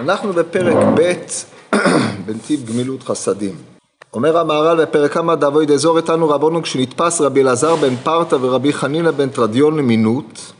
אנחנו 0.00 0.32
בפרק 0.32 0.76
ב' 0.94 1.12
בנתיב 2.26 2.64
גמילות 2.70 3.02
חסדים. 3.02 3.54
אומר 4.12 4.38
המהר"ל 4.38 4.84
בפרק 4.84 5.12
כמה 5.12 5.36
דאבוי 5.36 5.66
דאזור 5.66 5.96
איתנו 5.96 6.28
רבונו 6.28 6.62
כשנתפס 6.62 7.20
רבי 7.20 7.42
אלעזר 7.42 7.76
בן 7.76 7.96
פרתא 7.96 8.36
ורבי 8.40 8.72
חנינא 8.72 9.10
בן 9.10 9.28
תרדיון 9.28 9.76
למינות. 9.76 10.52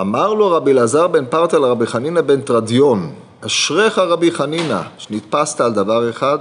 אמר 0.00 0.34
לו 0.34 0.50
רבי 0.50 0.70
אלעזר 0.70 1.06
בן 1.06 1.24
פרתא 1.26 1.56
לרבי 1.56 1.86
חנינא 1.86 2.20
בן 2.20 2.40
תרדיון 2.40 3.12
אשריך 3.46 3.98
רבי 3.98 4.30
חנינא 4.30 4.80
שנתפסת 4.98 5.60
על 5.60 5.72
דבר 5.72 6.10
אחד 6.10 6.38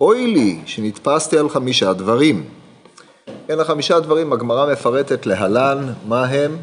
אוי 0.00 0.26
לי 0.26 0.58
שנתפסתי 0.66 1.38
על 1.38 1.48
חמישה 1.48 1.92
דברים. 1.92 2.44
כן, 3.46 3.60
החמישה 3.60 4.00
דברים 4.00 4.32
הגמרא 4.32 4.72
מפרטת 4.72 5.26
להלן 5.26 5.92
מה 6.08 6.24
הם 6.24 6.56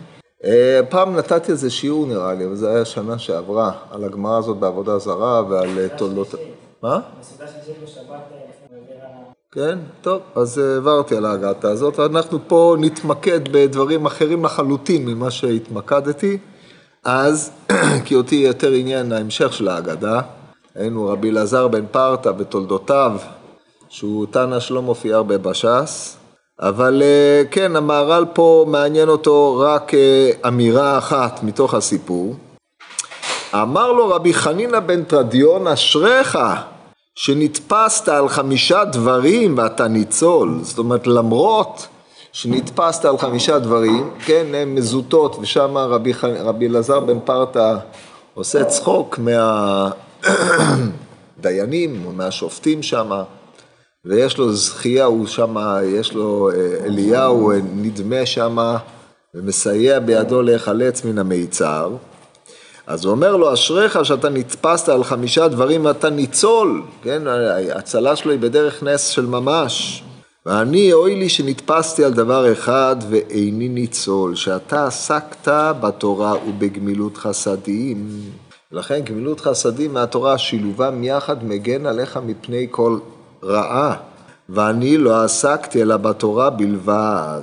פעם 0.90 1.16
נתתי 1.16 1.52
איזה 1.52 1.70
שיעור 1.70 2.08
נראה 2.08 2.34
לי, 2.34 2.46
אבל 2.46 2.56
זה 2.56 2.70
היה 2.70 2.86
שנה 2.86 3.20
שעברה, 3.20 3.72
על 3.92 4.04
הגמרא 4.04 4.38
הזאת 4.38 4.58
בעבודה 4.58 5.00
זרה 5.00 5.44
ועל 5.50 5.80
אה, 5.80 5.98
תולדות... 5.98 6.36
מה? 6.84 7.00
כן, 9.52 9.80
טוב, 10.02 10.22
אז 10.36 10.60
אה, 10.60 10.74
העברתי 10.74 11.16
על 11.16 11.26
ההגעתה 11.26 11.72
הזאת. 11.72 12.00
אנחנו 12.00 12.40
פה 12.48 12.76
נתמקד 12.80 13.40
בדברים 13.52 14.06
אחרים 14.06 14.46
לחלוטין 14.46 15.06
ממה 15.06 15.32
שהתמקדתי. 15.32 16.38
אז, 17.04 17.52
כי 18.06 18.16
אותי 18.16 18.36
יותר 18.36 18.72
עניין 18.72 19.12
ההמשך 19.12 19.54
של 19.54 19.68
ההגדה. 19.68 20.22
היינו 20.76 21.08
רבי 21.08 21.30
אלעזר 21.30 21.68
בן 21.68 21.86
פרתא 21.92 22.32
בתולדותיו, 22.32 23.18
שהוא 23.90 24.26
תנא 24.32 24.60
שלא 24.60 24.82
מופיע 24.82 25.16
הרבה 25.16 25.38
בש"ס. 25.38 26.19
אבל 26.62 27.02
אה, 27.06 27.44
כן, 27.52 27.76
המהר"ל 27.76 28.26
פה 28.34 28.66
מעניין 28.68 29.10
אותו 29.10 29.58
רק 29.60 29.94
אה, 29.94 30.32
אמירה 30.48 30.98
אחת 30.98 31.44
מתוך 31.44 31.74
הסיפור. 31.74 32.36
אמר 33.54 33.92
לו 33.92 34.10
רבי 34.10 34.34
חנינא 34.34 34.80
בן 34.80 35.04
תרדיון, 35.04 35.68
אשריך 35.68 36.38
שנתפסת 37.16 38.10
על 38.10 38.30
חמישה 38.30 38.86
דברים 38.86 39.58
ואתה 39.58 39.88
ניצול. 39.88 40.60
זאת 40.62 40.78
אומרת, 40.78 41.08
למרות 41.08 41.88
שנתפסת 42.32 43.06
על 43.06 43.18
חמישה 43.18 43.60
דברים, 43.60 44.10
כן, 44.26 44.46
הם 44.54 44.76
מזוטות, 44.76 45.36
ושם 45.42 45.78
רבי, 45.78 46.14
רבי 46.24 46.68
אלעזר 46.68 47.00
בן 47.00 47.20
פרתא 47.20 47.76
עושה 48.34 48.64
צחוק 48.64 49.20
מהדיינים 51.38 52.02
או 52.06 52.12
מהשופטים 52.12 52.84
שמה. 52.84 53.24
ויש 54.06 54.38
לו 54.38 54.54
זכייה, 54.54 55.06
הוא 55.06 55.28
שם, 55.28 55.56
יש 55.84 56.14
לו, 56.14 56.50
אה, 56.50 56.86
אליהו 56.86 57.52
אה, 57.52 57.58
נדמה 57.76 58.26
שם 58.26 58.58
ומסייע 59.34 60.00
בידו 60.00 60.42
להיחלץ 60.42 61.06
מן 61.06 61.18
המיצר. 61.18 61.96
אז 62.88 63.06
הוא 63.06 63.12
אומר 63.12 63.36
לו, 63.36 63.54
אשריך 63.54 64.06
שאתה 64.06 64.30
נתפסת 64.30 64.90
על 64.90 65.04
חמישה 65.04 65.48
דברים 65.48 65.86
ואתה 65.86 66.10
ניצול, 66.10 66.82
כן, 67.04 67.28
ההצלה 67.28 68.16
שלו 68.16 68.32
היא 68.32 68.40
בדרך 68.40 68.84
נס 68.84 69.08
של 69.08 69.26
ממש. 69.26 70.04
ואני, 70.46 70.94
אוי 70.94 71.16
לי 71.16 71.30
שנתפסתי 71.30 72.04
על 72.04 72.14
דבר 72.14 72.52
אחד 72.52 72.96
ואיני 73.10 73.70
ניצול, 73.70 74.36
שאתה 74.36 74.88
עסקת 74.88 75.48
בתורה 75.82 76.34
ובגמילות 76.48 77.18
חסדים. 77.18 78.08
לכן 78.72 79.00
גמילות 79.00 79.40
חסדים 79.40 79.94
מהתורה, 79.94 80.38
שילובם 80.38 81.04
יחד 81.04 81.44
מגן 81.44 81.86
עליך 81.86 82.20
מפני 82.26 82.68
כל 82.72 82.98
רעה, 83.44 83.96
ואני 84.50 84.98
לא 84.98 85.24
עסקתי 85.24 85.82
אלא 85.82 85.98
בתורה 85.98 86.50
בלבד. 86.50 87.42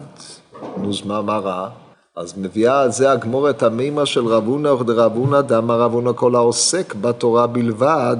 נו, 0.77 0.91
אז 0.91 1.03
מה, 1.07 1.39
רע? 1.39 1.69
אז 2.17 2.35
מביאה 2.37 2.81
על 2.81 2.91
זה 2.91 3.13
הגמורת 3.13 3.63
המימה 3.63 4.07
של 4.07 4.27
רב 4.27 4.47
הונא 4.47 4.83
דרב 4.83 5.13
הונא 5.15 5.41
דאמר 5.41 5.81
רב 5.81 5.93
הונא 5.93 6.13
כל 6.15 6.35
העוסק 6.35 6.95
בתורה 6.95 7.47
בלבד, 7.47 8.17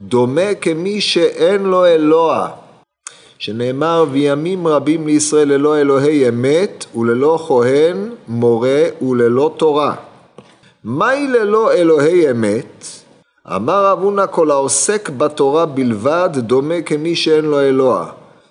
דומה 0.00 0.54
כמי 0.60 1.00
שאין 1.00 1.62
לו 1.62 1.86
אלוה. 1.86 2.48
שנאמר 3.38 4.04
וימים 4.10 4.66
רבים 4.66 5.06
לישראל 5.06 5.48
ללא 5.48 5.78
אלוהי 5.78 6.28
אמת 6.28 6.84
וללא 6.96 7.44
כהן 7.48 8.10
מורה 8.28 8.84
וללא 9.02 9.54
תורה. 9.56 9.94
מהי 10.84 11.26
ללא 11.28 11.72
אלוהי 11.72 12.30
אמת? 12.30 13.03
אמר 13.52 13.86
רב 13.86 14.02
הונא 14.02 14.24
כל 14.30 14.50
העוסק 14.50 15.08
בתורה 15.08 15.66
בלבד 15.66 16.30
דומה 16.36 16.82
כמי 16.82 17.16
שאין 17.16 17.44
לו 17.44 17.60
אלוה. 17.60 18.06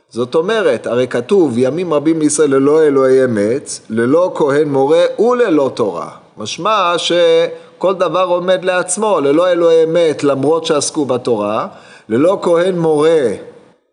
זאת 0.09 0.35
אומרת, 0.35 0.87
הרי 0.87 1.07
כתוב 1.07 1.57
ימים 1.57 1.93
רבים 1.93 2.19
לישראל 2.19 2.55
ללא 2.55 2.83
אלוהי 2.83 3.25
אמת, 3.25 3.69
ללא 3.89 4.31
כהן 4.35 4.67
מורה 4.67 5.03
וללא 5.19 5.71
תורה. 5.73 6.09
משמע 6.37 6.93
שכל 6.97 7.93
דבר 7.93 8.23
עומד 8.23 8.65
לעצמו, 8.65 9.19
ללא 9.19 9.51
אלוהי 9.51 9.83
אמת 9.83 10.23
למרות 10.23 10.65
שעסקו 10.65 11.05
בתורה, 11.05 11.67
ללא 12.09 12.39
כהן 12.41 12.77
מורה 12.77 13.27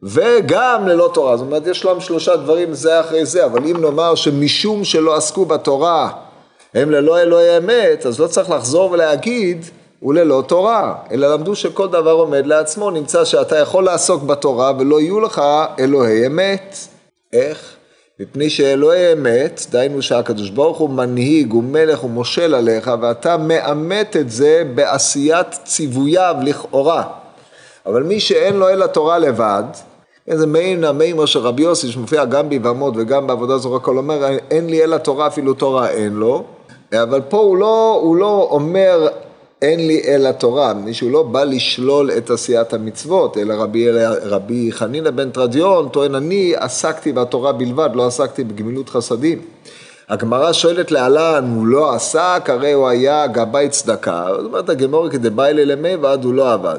וגם 0.03 0.89
ללא 0.89 1.11
תורה. 1.15 1.37
זאת 1.37 1.47
אומרת, 1.47 1.67
יש 1.67 1.85
להם 1.85 2.01
שלושה 2.01 2.37
דברים 2.37 2.75
זה 2.75 3.01
אחרי 3.01 3.25
זה, 3.25 3.45
אבל 3.45 3.65
אם 3.65 3.77
נאמר 3.81 4.15
שמשום 4.15 4.85
שלא 4.85 5.17
עסקו 5.17 5.45
בתורה 5.45 6.11
הם 6.75 6.91
ללא 6.91 7.21
אלוהי 7.21 7.57
אמת, 7.57 8.07
אז 8.07 8.21
לא 8.21 8.27
צריך 8.27 8.51
לחזור 8.51 8.91
ולהגיד 8.91 9.65
וללא 10.03 10.45
תורה, 10.47 10.95
אלא 11.13 11.35
למדו 11.35 11.55
שכל 11.55 11.89
דבר 11.89 12.13
עומד 12.13 12.47
לעצמו, 12.47 12.91
נמצא 12.91 13.25
שאתה 13.25 13.59
יכול 13.59 13.85
לעסוק 13.85 14.23
בתורה 14.23 14.73
ולא 14.79 15.01
יהיו 15.01 15.21
לך 15.21 15.43
אלוהי 15.79 16.27
אמת. 16.27 16.77
איך? 17.33 17.77
מפני 18.21 18.51
שאלוהי 18.51 19.13
אמת, 19.13 19.67
דהיינו 19.71 20.03
שהקדוש 20.03 20.51
ברוך 20.51 20.79
הוא 20.79 20.91
מנהיג, 20.91 21.53
הוא 21.53 21.65
מלך, 21.65 21.99
הוא 21.99 22.11
מושל 22.11 22.55
עליך, 22.55 22.91
ואתה 23.01 23.37
מאמת 23.37 24.17
את 24.17 24.31
זה 24.31 24.63
בעשיית 24.75 25.47
ציווייו 25.65 26.35
לכאורה. 26.43 27.05
אבל 27.87 28.03
מי 28.03 28.21
שאין 28.21 28.57
לו 28.57 28.69
אלא 28.69 28.87
תורה 28.87 29.19
לבד, 29.19 29.65
איזה 30.29 30.47
מעין 30.47 30.85
המימר 30.85 31.27
של 31.27 31.39
רבי 31.39 31.63
יוסי 31.63 31.89
שמופיע 31.89 32.25
גם 32.25 32.49
ביבמות 32.49 32.95
וגם 32.97 33.27
בעבודה 33.27 33.59
זו 33.59 33.81
כל 33.83 33.99
אומר 33.99 34.37
אין 34.51 34.67
לי 34.67 34.85
אלא 34.85 34.97
תורה 34.97 35.27
אפילו 35.27 35.55
תורה 35.55 35.89
אין 35.89 36.13
לו 36.13 36.45
אבל 36.93 37.21
פה 37.21 37.39
הוא 37.39 37.57
לא, 37.57 38.01
הוא 38.03 38.17
לא 38.17 38.49
אומר 38.51 39.09
אין 39.63 39.87
לי 39.87 40.03
אלא 40.07 40.33
תורה, 40.33 40.75
מישהו 40.75 41.11
לא 41.11 41.23
בא 41.23 41.45
לשלול 41.45 42.11
את 42.11 42.31
עשיית 42.31 42.73
המצוות, 42.73 43.37
אלא 43.39 43.55
רבי, 43.55 43.87
רבי 44.23 44.73
חנינא 44.73 45.11
בן 45.11 45.31
תרדיון 45.31 45.89
טוען, 45.89 46.15
אני 46.15 46.53
עסקתי 46.57 47.13
בתורה 47.13 47.53
בלבד, 47.53 47.91
לא 47.95 48.07
עסקתי 48.07 48.45
בגמילות 48.45 48.89
חסדים. 48.89 49.39
הגמרא 50.09 50.53
שואלת 50.53 50.91
להלן, 50.91 51.53
הוא 51.57 51.67
לא 51.67 51.95
עסק, 51.95 52.45
הרי 52.47 52.73
הוא 52.73 52.89
היה 52.89 53.27
גבאי 53.27 53.69
צדקה, 53.69 54.27
זאת 54.37 54.45
אומרת 54.45 54.69
הגמור 54.69 55.09
כדבאי 55.09 55.55
ללמי 55.55 55.97
ועד 55.97 56.25
הוא 56.25 56.35
לא 56.35 56.53
עבד. 56.53 56.79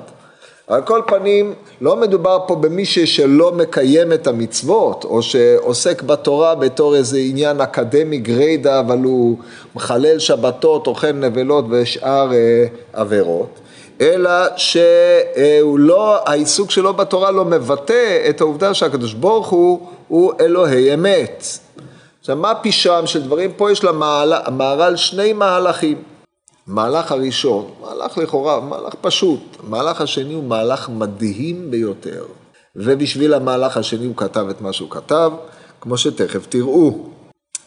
על 0.72 0.82
כל 0.82 1.02
פנים, 1.08 1.54
לא 1.82 1.96
מדובר 1.96 2.40
פה 2.48 2.56
במישהו 2.56 3.08
שלא 3.08 3.52
מקיים 3.52 4.14
את 4.14 4.28
המצוות, 4.28 5.04
או 5.04 5.22
שעוסק 5.22 6.02
בתורה 6.02 6.56
בתור 6.56 6.96
איזה 6.96 7.18
עניין 7.18 7.62
אקדמי 7.62 8.18
גריידא, 8.18 8.80
אבל 8.80 8.98
הוא 9.04 9.38
מחלל 9.76 10.20
שבתות, 10.20 10.88
אוכל 10.88 11.12
נבלות 11.12 11.66
ושאר 11.70 12.34
אה, 12.34 12.66
עבירות, 12.94 13.60
אלא 14.02 14.32
שהוא 14.56 15.80
לא, 15.80 16.30
העיסוק 16.30 16.72
שלו 16.72 16.94
בתורה 16.94 17.32
לא 17.32 17.46
מבטא 17.46 18.30
את 18.30 18.42
העובדה 18.42 18.74
שהקדוש 18.74 19.14
ברוך 19.14 19.48
הוא, 19.48 19.80
הוא 20.08 20.34
אלוהי 20.40 20.94
אמת. 20.94 21.46
עכשיו, 22.20 22.36
מה 22.36 22.56
פשרם 22.56 23.08
של 23.08 23.22
דברים? 23.22 23.52
פה 23.58 23.72
יש 23.72 23.84
למהר"ל 23.84 24.96
שני 24.96 25.34
מהלכים. 25.34 26.11
המהלך 26.72 27.12
הראשון, 27.12 27.72
מהלך 27.82 28.18
לכאורה, 28.18 28.60
מהלך 28.60 28.94
פשוט. 29.02 29.40
המהלך 29.64 30.02
השני 30.02 30.34
הוא 30.34 30.44
מהלך 30.44 30.90
מדהים 30.90 31.72
ביותר. 31.72 32.26
ובשביל 32.76 33.34
המהלך 33.34 33.78
השני 33.78 34.06
הוא 34.06 34.16
כתב 34.18 34.46
את 34.50 34.62
מה 34.62 34.74
שהוא 34.74 34.90
כתב, 34.90 35.32
כמו 35.82 35.98
שתכף 35.98 36.46
תראו. 36.50 37.10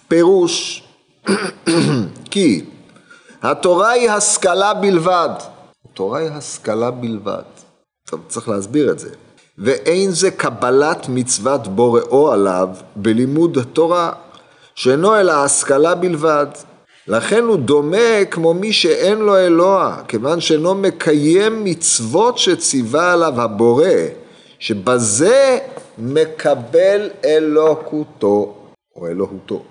פירוש, 0.08 0.84
כי 2.30 2.64
התורה 3.42 3.90
היא 3.90 4.10
השכלה 4.10 4.74
בלבד. 4.74 5.30
התורה 5.90 6.18
היא 6.18 6.30
השכלה 6.30 6.90
בלבד. 6.90 7.42
טוב, 8.10 8.20
צריך 8.28 8.48
להסביר 8.48 8.90
את 8.90 8.98
זה. 8.98 9.10
ואין 9.58 10.10
זה 10.10 10.30
קבלת 10.30 11.06
מצוות 11.08 11.68
בוראו 11.68 12.32
עליו 12.32 12.68
בלימוד 12.96 13.58
התורה, 13.58 14.12
שאינו 14.74 15.16
אלא 15.16 15.32
השכלה 15.32 15.94
בלבד. 15.94 16.46
לכן 17.08 17.44
הוא 17.44 17.56
דומה 17.56 18.24
כמו 18.30 18.54
מי 18.54 18.72
שאין 18.72 19.18
לו 19.18 19.36
אלוה, 19.36 20.02
כיוון 20.08 20.40
שאינו 20.40 20.74
מקיים 20.74 21.64
מצוות 21.64 22.38
שציווה 22.38 23.12
עליו 23.12 23.40
הבורא, 23.40 23.86
שבזה 24.58 25.58
מקבל 25.98 27.10
אלוקותו 27.24 28.54
או 28.96 29.06
אלוהותו. 29.06 29.62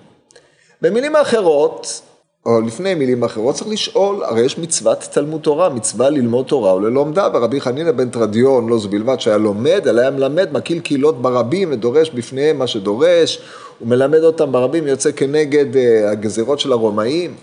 במילים 0.82 1.16
אחרות, 1.16 2.00
או 2.46 2.60
לפני 2.60 2.94
מילים 2.94 3.24
אחרות, 3.24 3.54
צריך 3.54 3.68
לשאול, 3.68 4.24
הרי 4.24 4.40
יש 4.40 4.58
מצוות 4.58 4.98
תלמוד 4.98 5.40
תורה, 5.40 5.68
מצווה 5.68 6.10
ללמוד 6.10 6.46
תורה 6.46 6.74
וללומדה, 6.74 7.28
ורבי 7.34 7.60
חנינא 7.60 7.92
בן 7.92 8.08
תרדיון, 8.08 8.68
לא 8.68 8.78
זו 8.78 8.88
בלבד 8.88 9.20
שהיה 9.20 9.38
לומד, 9.38 9.88
אלא 9.88 10.00
היה 10.00 10.10
מלמד, 10.10 10.48
מקיל 10.52 10.80
קהילות 10.80 11.22
ברבים 11.22 11.68
ודורש 11.72 12.10
בפניהם 12.10 12.58
מה 12.58 12.66
שדורש, 12.66 13.40
הוא 13.78 13.88
מלמד 13.88 14.18
אותם 14.18 14.52
ברבים, 14.52 14.86
יוצא 14.86 15.12
כנגד 15.12 15.74
uh, 15.74 16.10
הגזירות 16.10 16.60
של 16.60 16.72
הרומאים. 16.72 17.34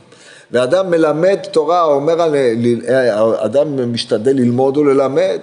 ואדם 0.52 0.90
מלמד 0.90 1.40
תורה, 1.52 1.84
אומר, 1.84 2.34
אדם 3.38 3.94
משתדל 3.94 4.36
ללמוד 4.36 4.78
וללמד, 4.78 5.40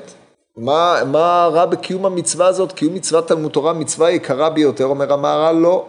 מה, 0.57 0.97
מה 1.13 1.49
רע 1.53 1.67
בקיום 1.67 2.07
המצווה 2.07 2.47
הזאת? 2.47 2.73
קיום 2.73 2.95
מצוות 2.95 3.29
תלמוד 3.29 3.53
תורה 3.53 3.73
מצווה 3.73 4.11
יקרה 4.11 4.51
ביותר, 4.51 4.85
אומר 4.85 5.13
המהר"ל 5.13 5.57
לא. 5.57 5.85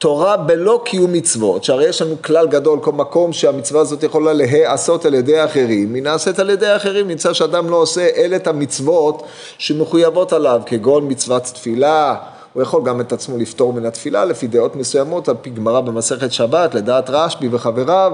תורה 0.00 0.36
בלא 0.36 0.80
קיום 0.84 1.12
מצוות, 1.12 1.64
שהרי 1.64 1.88
יש 1.88 2.02
לנו 2.02 2.22
כלל 2.22 2.46
גדול, 2.46 2.80
כל 2.80 2.92
מקום 2.92 3.32
שהמצווה 3.32 3.80
הזאת 3.80 4.02
יכולה 4.02 4.32
להיעשות 4.32 5.04
על 5.04 5.14
ידי 5.14 5.44
אחרים, 5.44 5.94
היא 5.94 6.02
נעשית 6.02 6.38
על 6.38 6.50
ידי 6.50 6.76
אחרים, 6.76 7.08
נמצא 7.08 7.32
שאדם 7.32 7.70
לא 7.70 7.76
עושה 7.76 8.08
אלה 8.16 8.36
את 8.36 8.46
המצוות 8.46 9.22
שמחויבות 9.58 10.32
עליו, 10.32 10.60
כגון 10.66 11.10
מצוות 11.10 11.42
תפילה, 11.42 12.16
הוא 12.52 12.62
יכול 12.62 12.82
גם 12.84 13.00
את 13.00 13.12
עצמו 13.12 13.38
לפטור 13.38 13.72
מן 13.72 13.86
התפילה 13.86 14.24
לפי 14.24 14.46
דעות 14.46 14.76
מסוימות, 14.76 15.28
על 15.28 15.34
פי 15.42 15.50
גמרא 15.50 15.80
במסכת 15.80 16.32
שבת, 16.32 16.74
לדעת 16.74 17.10
רשב"י 17.10 17.48
וחבריו, 17.50 18.12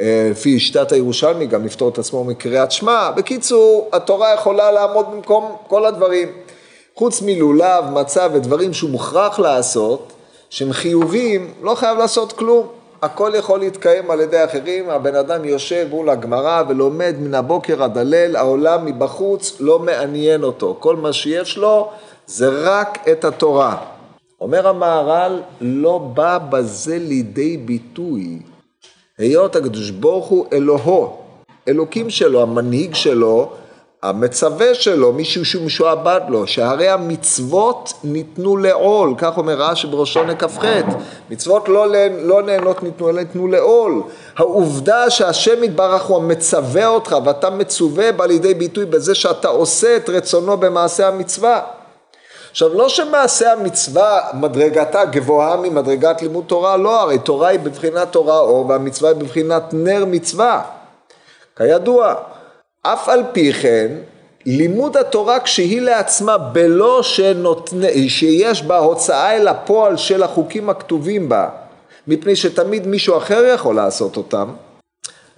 אה, 0.00 0.28
לפי 0.30 0.60
שיטת 0.60 0.92
הירושלמי, 0.92 1.46
גם 1.46 1.64
לפטור 1.64 1.88
את 1.88 1.98
עצמו 1.98 2.24
מקריאת 2.24 2.72
שמע. 2.72 3.10
בקיצור, 3.10 3.88
התורה 3.92 4.34
יכולה 4.34 4.72
לעמוד 4.72 5.06
במקום 5.12 5.56
כל 5.66 5.86
הדברים. 5.86 6.28
חוץ 6.94 7.22
מלולב, 7.22 7.84
מצה 7.92 8.26
ודברים 8.32 8.72
שהוא 8.72 8.90
מוכרח 8.90 9.38
לעשות, 9.38 10.12
שהם 10.56 10.72
חיובים, 10.72 11.52
לא 11.62 11.74
חייב 11.74 11.98
לעשות 11.98 12.32
כלום. 12.32 12.66
הכל 13.02 13.32
יכול 13.38 13.60
להתקיים 13.60 14.10
על 14.10 14.20
ידי 14.20 14.44
אחרים, 14.44 14.90
הבן 14.90 15.14
אדם 15.14 15.44
יושב 15.44 15.86
מול 15.90 16.10
הגמרא 16.10 16.62
ולומד 16.68 17.14
מן 17.20 17.34
הבוקר 17.34 17.82
עד 17.82 17.98
הליל, 17.98 18.36
העולם 18.36 18.84
מבחוץ 18.84 19.56
לא 19.60 19.78
מעניין 19.78 20.42
אותו. 20.42 20.76
כל 20.80 20.96
מה 20.96 21.12
שיש 21.12 21.58
לו 21.58 21.90
זה 22.26 22.48
רק 22.48 23.08
את 23.12 23.24
התורה. 23.24 23.76
אומר 24.40 24.68
המהר"ל, 24.68 25.42
לא 25.60 25.98
בא 25.98 26.38
בזה 26.38 26.98
לידי 26.98 27.56
ביטוי. 27.56 28.38
היות 29.18 29.56
הקדוש 29.56 29.90
ברוך 29.90 30.26
הוא 30.26 30.46
אלוהו, 30.52 31.16
אלוקים 31.68 32.10
שלו, 32.10 32.42
המנהיג 32.42 32.94
שלו, 32.94 33.52
המצווה 34.02 34.74
שלו, 34.74 35.12
מישהו 35.12 35.44
שהוא 35.44 35.64
משועבד 35.64 36.20
לו, 36.28 36.46
שהרי 36.46 36.88
המצוות 36.88 37.92
ניתנו 38.04 38.56
לעול, 38.56 39.14
כך 39.18 39.38
אומר 39.38 39.54
רש"י 39.54 39.86
בראשון 39.86 40.30
לכ"ח, 40.30 40.64
מצוות 41.30 41.68
לא, 41.68 41.86
לא 42.22 42.42
נהנות 42.42 42.82
ניתנו, 42.82 43.08
אלא 43.08 43.20
ניתנו 43.20 43.48
לעול. 43.48 44.02
העובדה 44.36 45.10
שהשם 45.10 45.64
יתברך 45.64 46.02
הוא 46.02 46.16
המצווה 46.16 46.86
אותך 46.86 47.16
ואתה 47.24 47.50
מצווה 47.50 48.12
בא 48.12 48.26
לידי 48.26 48.54
ביטוי 48.54 48.84
בזה 48.84 49.14
שאתה 49.14 49.48
עושה 49.48 49.96
את 49.96 50.08
רצונו 50.08 50.56
במעשה 50.56 51.08
המצווה. 51.08 51.60
עכשיו 52.50 52.74
לא 52.74 52.88
שמעשה 52.88 53.52
המצווה 53.52 54.20
מדרגתה 54.34 55.04
גבוהה 55.04 55.56
ממדרגת 55.56 56.22
לימוד 56.22 56.44
תורה, 56.46 56.76
לא, 56.76 57.00
הרי 57.00 57.18
תורה 57.18 57.48
היא 57.48 57.60
בבחינת 57.60 58.12
תורה 58.12 58.38
אור 58.38 58.66
והמצווה 58.68 59.10
היא 59.10 59.18
בבחינת 59.18 59.62
נר 59.72 60.04
מצווה, 60.04 60.62
כידוע. 61.56 62.14
אף 62.92 63.08
על 63.08 63.22
פי 63.32 63.52
כן, 63.52 63.92
לימוד 64.46 64.96
התורה 64.96 65.40
כשהיא 65.40 65.80
לעצמה 65.80 66.38
בלא 66.38 67.02
שנותני, 67.02 68.08
שיש 68.08 68.62
בה 68.62 68.78
הוצאה 68.78 69.36
אל 69.36 69.48
הפועל 69.48 69.96
של 69.96 70.22
החוקים 70.22 70.70
הכתובים 70.70 71.28
בה, 71.28 71.48
מפני 72.08 72.36
שתמיד 72.36 72.86
מישהו 72.86 73.16
אחר 73.16 73.44
יכול 73.54 73.76
לעשות 73.76 74.16
אותם, 74.16 74.48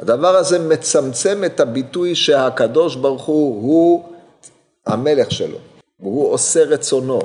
הדבר 0.01 0.37
הזה 0.37 0.59
מצמצם 0.59 1.45
את 1.45 1.61
הביטוי 1.61 2.15
שהקדוש 2.15 2.97
ברוך 2.97 3.25
הוא 3.25 3.63
הוא 3.63 4.05
המלך 4.87 5.31
שלו. 5.31 5.59
והוא 6.01 6.33
עושה 6.33 6.65
רצונו. 6.65 7.21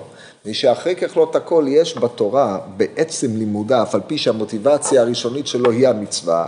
ושאחרי 0.46 0.96
ככלות 0.96 1.36
הכל 1.36 1.66
יש 1.68 1.98
בתורה, 1.98 2.60
בעצם 2.78 3.28
לימודה, 3.36 3.84
אף 3.84 3.96
על 3.96 4.02
פי 4.08 4.18
שהמוטיבציה 4.18 5.02
הראשונית 5.02 5.48
שלו 5.48 5.72
היא 5.72 5.88
המצווה, 5.88 6.46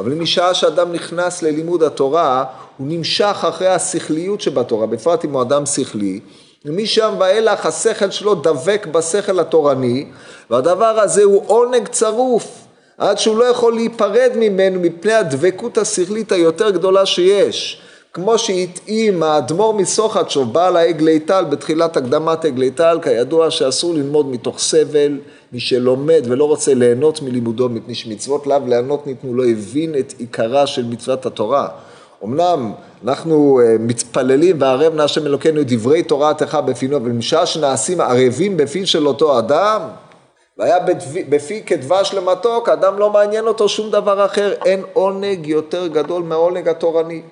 אבל 0.00 0.14
משעה 0.14 0.54
שאדם 0.54 0.92
נכנס 0.92 1.42
ללימוד 1.42 1.82
התורה, 1.82 2.44
הוא 2.76 2.86
נמשך 2.90 3.44
אחרי 3.48 3.68
השכליות 3.68 4.40
שבתורה, 4.40 4.86
בפרט 4.86 5.24
אם 5.24 5.32
הוא 5.32 5.42
אדם 5.42 5.66
שכלי, 5.66 6.20
ומשם 6.64 7.14
ואילך 7.18 7.66
השכל 7.66 8.10
שלו 8.10 8.34
דבק 8.34 8.86
בשכל 8.92 9.40
התורני, 9.40 10.06
והדבר 10.50 11.00
הזה 11.00 11.22
הוא 11.22 11.42
עונג 11.46 11.88
צרוף, 11.88 12.60
עד 12.98 13.18
שהוא 13.18 13.38
לא 13.38 13.44
יכול 13.44 13.74
להיפרד 13.74 14.30
ממנו 14.36 14.80
מפני 14.80 15.12
הדבקות 15.12 15.78
השכלית 15.78 16.32
היותר 16.32 16.70
גדולה 16.70 17.06
שיש. 17.06 17.82
כמו 18.12 18.38
שהתאים 18.38 19.22
האדמו"ר 19.22 19.74
מסוחצ'וב, 19.74 20.52
בעל 20.52 20.76
העגלי 20.76 21.20
טל, 21.20 21.44
בתחילת 21.44 21.96
הקדמת 21.96 22.44
עגלי 22.44 22.70
טל, 22.70 22.98
כידוע 23.02 23.50
שאסור 23.50 23.94
ללמוד 23.94 24.26
מתוך 24.26 24.58
סבל, 24.58 25.18
מי 25.52 25.60
שלומד 25.60 26.22
ולא 26.24 26.44
רוצה 26.44 26.74
ליהנות 26.74 27.22
מלימודו, 27.22 27.68
מפני 27.68 27.94
שמצוות 27.94 28.46
לאו 28.46 28.58
ליהנות 28.66 29.06
ניתנו, 29.06 29.34
לא 29.34 29.44
הבין 29.44 29.94
את 29.98 30.14
עיקרה 30.18 30.66
של 30.66 30.84
מצוות 30.84 31.26
התורה. 31.26 31.68
אמנם 32.24 32.72
אנחנו 33.04 33.60
אה, 33.60 33.76
מתפללים 33.78 34.56
וערב 34.60 34.94
נא 34.94 35.02
השם 35.02 35.26
אלוקינו 35.26 35.60
דברי 35.66 36.02
תורתך 36.02 36.58
בפינו, 36.66 36.96
אבל 36.96 37.10
משעה 37.10 37.46
שנעשים 37.46 38.00
ערבים 38.00 38.56
בפי 38.56 38.86
של 38.86 39.06
אותו 39.06 39.38
אדם, 39.38 39.80
והיה 40.58 40.76
בפי 41.28 41.62
כדבש 41.66 42.14
למתוק, 42.14 42.68
האדם 42.68 42.98
לא 42.98 43.10
מעניין 43.10 43.46
אותו 43.46 43.68
שום 43.68 43.90
דבר 43.90 44.24
אחר, 44.24 44.52
אין 44.64 44.82
עונג 44.92 45.46
יותר 45.46 45.86
גדול 45.86 46.22
מהעונג 46.22 46.68
התורני. 46.68 47.22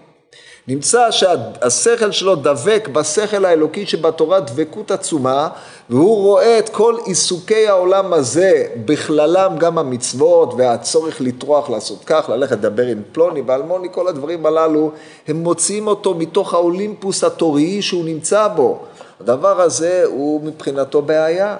נמצא 0.69 1.11
שהשכל 1.11 2.12
שלו 2.12 2.35
דבק 2.37 2.88
בשכל 2.93 3.44
האלוקי 3.44 3.87
שבתורה 3.87 4.41
דבקות 4.41 4.91
עצומה 4.91 5.49
והוא 5.91 6.17
רואה 6.17 6.59
את 6.59 6.69
כל 6.69 6.97
עיסוקי 7.06 7.69
העולם 7.69 8.12
הזה, 8.12 8.67
בכללם 8.85 9.56
גם 9.59 9.79
המצוות 9.79 10.55
והצורך 10.59 11.20
לטרוח 11.20 11.70
לעשות 11.70 12.05
כך, 12.05 12.29
ללכת 12.29 12.56
לדבר 12.56 12.87
עם 12.87 13.03
פלוני 13.12 13.43
ואלמוני, 13.47 13.88
כל 13.93 14.09
הדברים 14.09 14.47
הללו, 14.47 14.91
הם 15.29 15.37
מוציאים 15.37 15.87
אותו 15.87 16.15
מתוך 16.15 16.55
האולימפוס 16.55 17.25
התוראי 17.25 17.82
שהוא 17.82 18.05
נמצא 18.05 18.49
בו. 18.49 18.81
הדבר 19.20 19.61
הזה 19.61 20.05
הוא 20.06 20.41
מבחינתו 20.44 21.03
בעיה. 21.03 21.56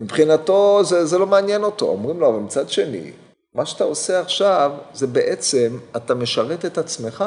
מבחינתו 0.00 0.80
זה, 0.84 1.06
זה 1.06 1.18
לא 1.18 1.26
מעניין 1.26 1.64
אותו. 1.64 1.86
אומרים 1.86 2.20
לו, 2.20 2.28
אבל 2.28 2.38
מצד 2.38 2.68
שני, 2.68 3.10
מה 3.54 3.66
שאתה 3.66 3.84
עושה 3.84 4.20
עכשיו 4.20 4.70
זה 4.94 5.06
בעצם, 5.06 5.78
אתה 5.96 6.14
משרת 6.14 6.64
את 6.64 6.78
עצמך. 6.78 7.24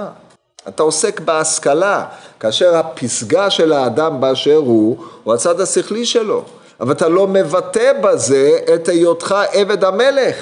אתה 0.67 0.83
עוסק 0.83 1.19
בהשכלה, 1.19 2.05
כאשר 2.39 2.75
הפסגה 2.75 3.49
של 3.49 3.73
האדם 3.73 4.21
באשר 4.21 4.55
הוא, 4.55 4.97
הוא 5.23 5.33
הצד 5.33 5.61
השכלי 5.61 6.05
שלו. 6.05 6.43
אבל 6.79 6.91
אתה 6.91 7.07
לא 7.07 7.27
מבטא 7.27 7.93
בזה 8.01 8.59
את 8.73 8.87
היותך 8.87 9.35
עבד 9.51 9.83
המלך, 9.83 10.35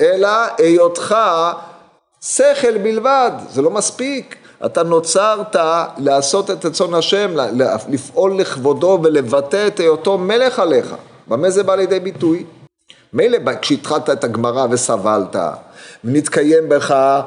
אלא 0.00 0.28
היותך 0.58 1.16
שכל 2.20 2.78
בלבד, 2.78 3.30
זה 3.50 3.62
לא 3.62 3.70
מספיק. 3.70 4.36
אתה 4.66 4.82
נוצרת 4.82 5.56
לעשות 5.98 6.50
את 6.50 6.64
רצון 6.64 6.94
השם, 6.94 7.30
לפעול 7.88 8.40
לכבודו 8.40 9.00
ולבטא 9.02 9.66
את 9.66 9.80
היותו 9.80 10.18
מלך 10.18 10.58
עליך. 10.58 10.94
במה 11.28 11.50
זה 11.50 11.62
בא 11.62 11.74
לידי 11.74 12.00
ביטוי? 12.00 12.44
מילא 13.12 13.38
כשהתחלת 13.62 14.10
את 14.10 14.24
הגמרא 14.24 14.66
וסבלת, 14.70 15.36
ונתקיים 16.04 16.68
בך 16.68 17.20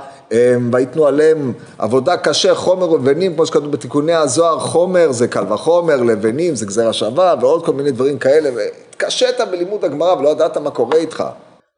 ויתנו 0.74 1.08
עליהם 1.08 1.54
עבודה 1.78 2.18
קשה, 2.18 2.56
חומר 2.56 2.92
ולבנים, 2.92 3.36
כמו 3.36 3.46
שכתוב 3.46 3.72
בתיקוני 3.72 4.14
הזוהר, 4.14 4.60
חומר 4.60 5.12
זה 5.12 5.28
קל 5.28 5.54
וחומר, 5.54 5.96
לבנים 5.96 6.56
זה 6.56 6.66
גזירה 6.66 6.94
שווה, 6.94 7.36
ועוד 7.42 7.66
כל 7.66 7.74
מיני 7.74 7.92
דברים 7.92 8.20
כאלה, 8.20 8.50
והתקשית 8.56 9.40
בלימוד 9.52 9.86
הגמרא 9.86 10.14
ולא 10.14 10.30
ידעת 10.30 10.58
מה 10.58 10.72
קורה 10.72 10.98
איתך. 10.98 11.24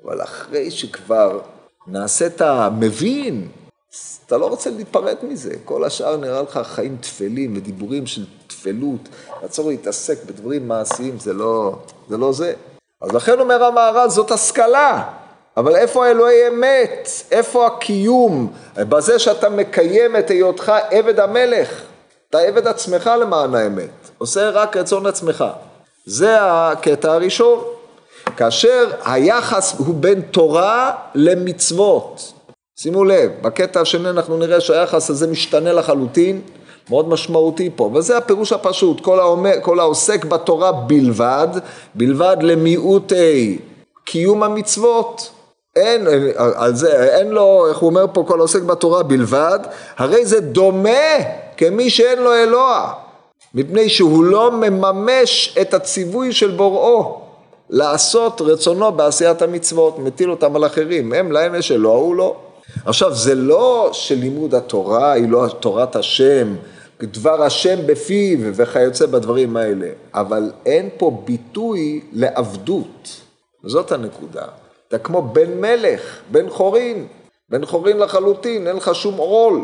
אבל 0.06 0.22
אחרי 0.22 0.72
שכבר 0.72 1.40
נעשית 1.88 2.42
מבין, 2.78 3.48
אתה 4.26 4.38
לא 4.38 4.46
רוצה 4.46 4.70
להיפרד 4.70 5.16
מזה. 5.24 5.54
כל 5.66 5.84
השאר 5.84 6.18
נראה 6.18 6.42
לך 6.42 6.60
חיים 6.64 6.98
טפלים 7.02 7.58
ודיבורים 7.58 8.06
של 8.06 8.26
טפלות, 8.48 9.10
לעצור 9.42 9.70
להתעסק 9.70 10.24
בדברים 10.26 10.68
מעשיים, 10.68 11.20
זה 11.20 11.34
לא 11.34 11.76
זה. 12.10 12.18
לא 12.18 12.34
זה. 12.34 12.54
אז 13.02 13.12
לכן 13.12 13.40
אומר 13.40 13.64
המהר"ל, 13.64 14.10
זאת 14.10 14.32
השכלה. 14.32 15.04
אבל 15.58 15.76
איפה 15.76 16.06
האלוהי 16.08 16.48
אמת? 16.48 17.10
איפה 17.32 17.68
הקיום? 17.68 18.54
בזה 18.78 19.20
שאתה 19.20 19.50
מקיים 19.50 20.16
את 20.16 20.30
היותך 20.30 20.72
עבד 20.92 21.20
המלך. 21.20 21.82
אתה 22.30 22.40
עבד 22.40 22.68
עצמך 22.68 23.12
למען 23.22 23.56
האמת. 23.56 23.90
עושה 24.18 24.50
רק 24.50 24.78
רצון 24.78 25.06
עצמך. 25.06 25.46
זה 26.06 26.38
הקטע 26.40 27.14
הראשון. 27.14 27.64
כאשר 28.38 28.92
היחס 29.06 29.76
הוא 29.78 29.96
בין 29.96 30.22
תורה 30.22 30.92
למצוות. 31.16 32.34
שימו 32.80 33.04
לב, 33.04 33.32
בקטע 33.42 33.82
השני 33.82 34.10
אנחנו 34.10 34.38
נראה 34.38 34.62
שהיחס 34.62 35.10
הזה 35.10 35.28
משתנה 35.28 35.74
לחלוטין, 35.74 36.42
מאוד 36.90 37.10
משמעותי 37.10 37.70
פה, 37.76 37.92
וזה 37.94 38.18
הפירוש 38.18 38.54
הפשוט, 38.54 39.02
כל, 39.02 39.20
האומר, 39.20 39.54
כל 39.62 39.80
העוסק 39.80 40.26
בתורה 40.26 40.72
בלבד, 40.72 41.48
בלבד 41.96 42.38
למיעוטי 42.42 43.58
קיום 44.06 44.44
המצוות. 44.44 45.32
אין, 45.76 46.08
על 46.38 46.76
זה, 46.76 47.18
אין 47.18 47.28
לו, 47.28 47.68
איך 47.70 47.78
הוא 47.78 47.90
אומר 47.90 48.06
פה, 48.14 48.24
כל 48.28 48.40
העוסק 48.40 48.62
בתורה 48.62 49.04
בלבד, 49.04 49.60
הרי 49.98 50.26
זה 50.26 50.40
דומה 50.40 51.18
כמי 51.58 51.90
שאין 51.90 52.20
לו 52.20 52.34
אלוה, 52.34 52.94
מפני 53.54 53.90
שהוא 53.90 54.24
לא 54.24 54.52
מממש 54.52 55.56
את 55.62 55.74
הציווי 55.74 56.34
של 56.34 56.52
בוראו 56.52 57.22
לעשות 57.70 58.42
רצונו 58.42 58.92
בעשיית 58.92 59.42
המצוות, 59.42 60.00
מטיל 60.00 60.32
אותם 60.32 60.56
על 60.56 60.66
אחרים, 60.66 61.14
הם 61.14 61.32
להם 61.32 61.56
יש 61.56 61.72
אלוה, 61.72 61.96
הוא 61.96 62.16
לא. 62.16 62.36
עכשיו, 62.86 63.16
זה 63.16 63.36
לא 63.36 63.90
שלימוד 63.94 64.56
התורה 64.56 65.12
היא 65.12 65.30
לא 65.30 65.48
תורת 65.60 65.96
השם, 65.96 66.56
דבר 67.02 67.44
השם 67.44 67.80
בפיו 67.86 68.40
וכיוצא 68.42 69.06
בדברים 69.06 69.58
האלה, 69.58 69.88
אבל 70.14 70.52
אין 70.66 70.90
פה 70.98 71.22
ביטוי 71.26 72.02
לעבדות, 72.14 73.22
זאת 73.64 73.92
הנקודה. 73.92 74.46
אתה 74.96 75.04
כמו 75.04 75.22
בן 75.22 75.62
מלך, 75.62 76.02
בן 76.32 76.50
חורין, 76.50 77.08
בן 77.50 77.66
חורין 77.66 77.98
לחלוטין, 77.98 78.68
אין 78.68 78.76
לך 78.76 78.96
שום 78.96 79.18
עול. 79.18 79.62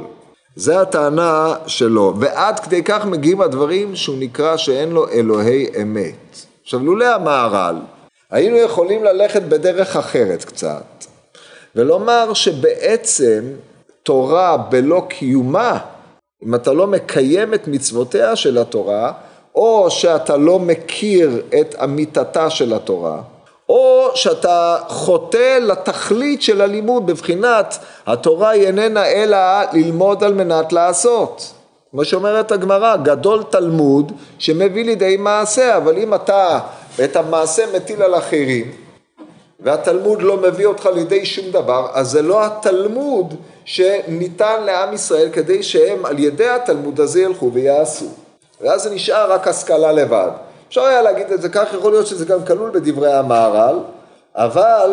זה 0.55 0.81
הטענה 0.81 1.55
שלו, 1.67 2.13
ועד 2.19 2.59
כדי 2.59 2.83
כך 2.83 3.05
מגיעים 3.05 3.41
הדברים 3.41 3.95
שהוא 3.95 4.15
נקרא 4.19 4.57
שאין 4.57 4.89
לו 4.89 5.09
אלוהי 5.09 5.67
אמת. 5.81 6.45
עכשיו, 6.63 6.79
לולא 6.79 7.15
המהר"ל, 7.15 7.75
היינו 8.31 8.57
יכולים 8.57 9.03
ללכת 9.03 9.41
בדרך 9.41 9.95
אחרת 9.95 10.43
קצת, 10.43 11.05
ולומר 11.75 12.33
שבעצם 12.33 13.43
תורה 14.03 14.57
בלא 14.57 15.05
קיומה, 15.09 15.79
אם 16.45 16.55
אתה 16.55 16.73
לא 16.73 16.87
מקיים 16.87 17.53
את 17.53 17.67
מצוותיה 17.67 18.35
של 18.35 18.57
התורה, 18.57 19.11
או 19.55 19.91
שאתה 19.91 20.37
לא 20.37 20.59
מכיר 20.59 21.41
את 21.61 21.75
אמיתתה 21.83 22.49
של 22.49 22.73
התורה, 22.73 23.21
או 23.69 24.11
שאתה 24.15 24.77
חוטא 24.87 25.57
לתכלית 25.61 26.41
של 26.41 26.61
הלימוד 26.61 27.05
בבחינת 27.05 27.77
התורה 28.07 28.49
היא 28.49 28.67
איננה 28.67 29.05
אלא 29.05 29.37
ללמוד 29.73 30.23
על 30.23 30.33
מנת 30.33 30.73
לעשות. 30.73 31.53
כמו 31.91 32.05
שאומרת 32.05 32.51
הגמרא, 32.51 32.95
גדול 32.95 33.43
תלמוד 33.49 34.11
שמביא 34.39 34.85
לידי 34.85 35.17
מעשה, 35.17 35.77
אבל 35.77 35.97
אם 35.97 36.13
אתה 36.13 36.59
את 37.03 37.15
המעשה 37.15 37.63
מטיל 37.75 38.01
על 38.03 38.15
אחרים 38.15 38.71
והתלמוד 39.59 40.21
לא 40.21 40.37
מביא 40.37 40.65
אותך 40.65 40.85
לידי 40.85 41.25
שום 41.25 41.51
דבר, 41.51 41.87
אז 41.93 42.11
זה 42.11 42.21
לא 42.21 42.45
התלמוד 42.45 43.35
שניתן 43.65 44.63
לעם 44.65 44.93
ישראל 44.93 45.29
כדי 45.29 45.63
שהם 45.63 46.05
על 46.05 46.19
ידי 46.19 46.49
התלמוד 46.49 46.99
הזה 46.99 47.21
ילכו 47.21 47.51
ויעשו. 47.53 48.05
ואז 48.61 48.83
זה 48.83 48.89
נשאר 48.89 49.31
רק 49.31 49.47
השכלה 49.47 49.91
לבד. 49.91 50.31
אפשר 50.69 50.81
היה 50.81 51.01
להגיד 51.01 51.31
את 51.31 51.41
זה 51.41 51.49
כך, 51.49 51.73
יכול 51.73 51.91
להיות 51.91 52.07
שזה 52.07 52.25
גם 52.25 52.45
כלול 52.45 52.69
בדברי 52.69 53.13
המהר"ל, 53.13 53.79
אבל 54.35 54.91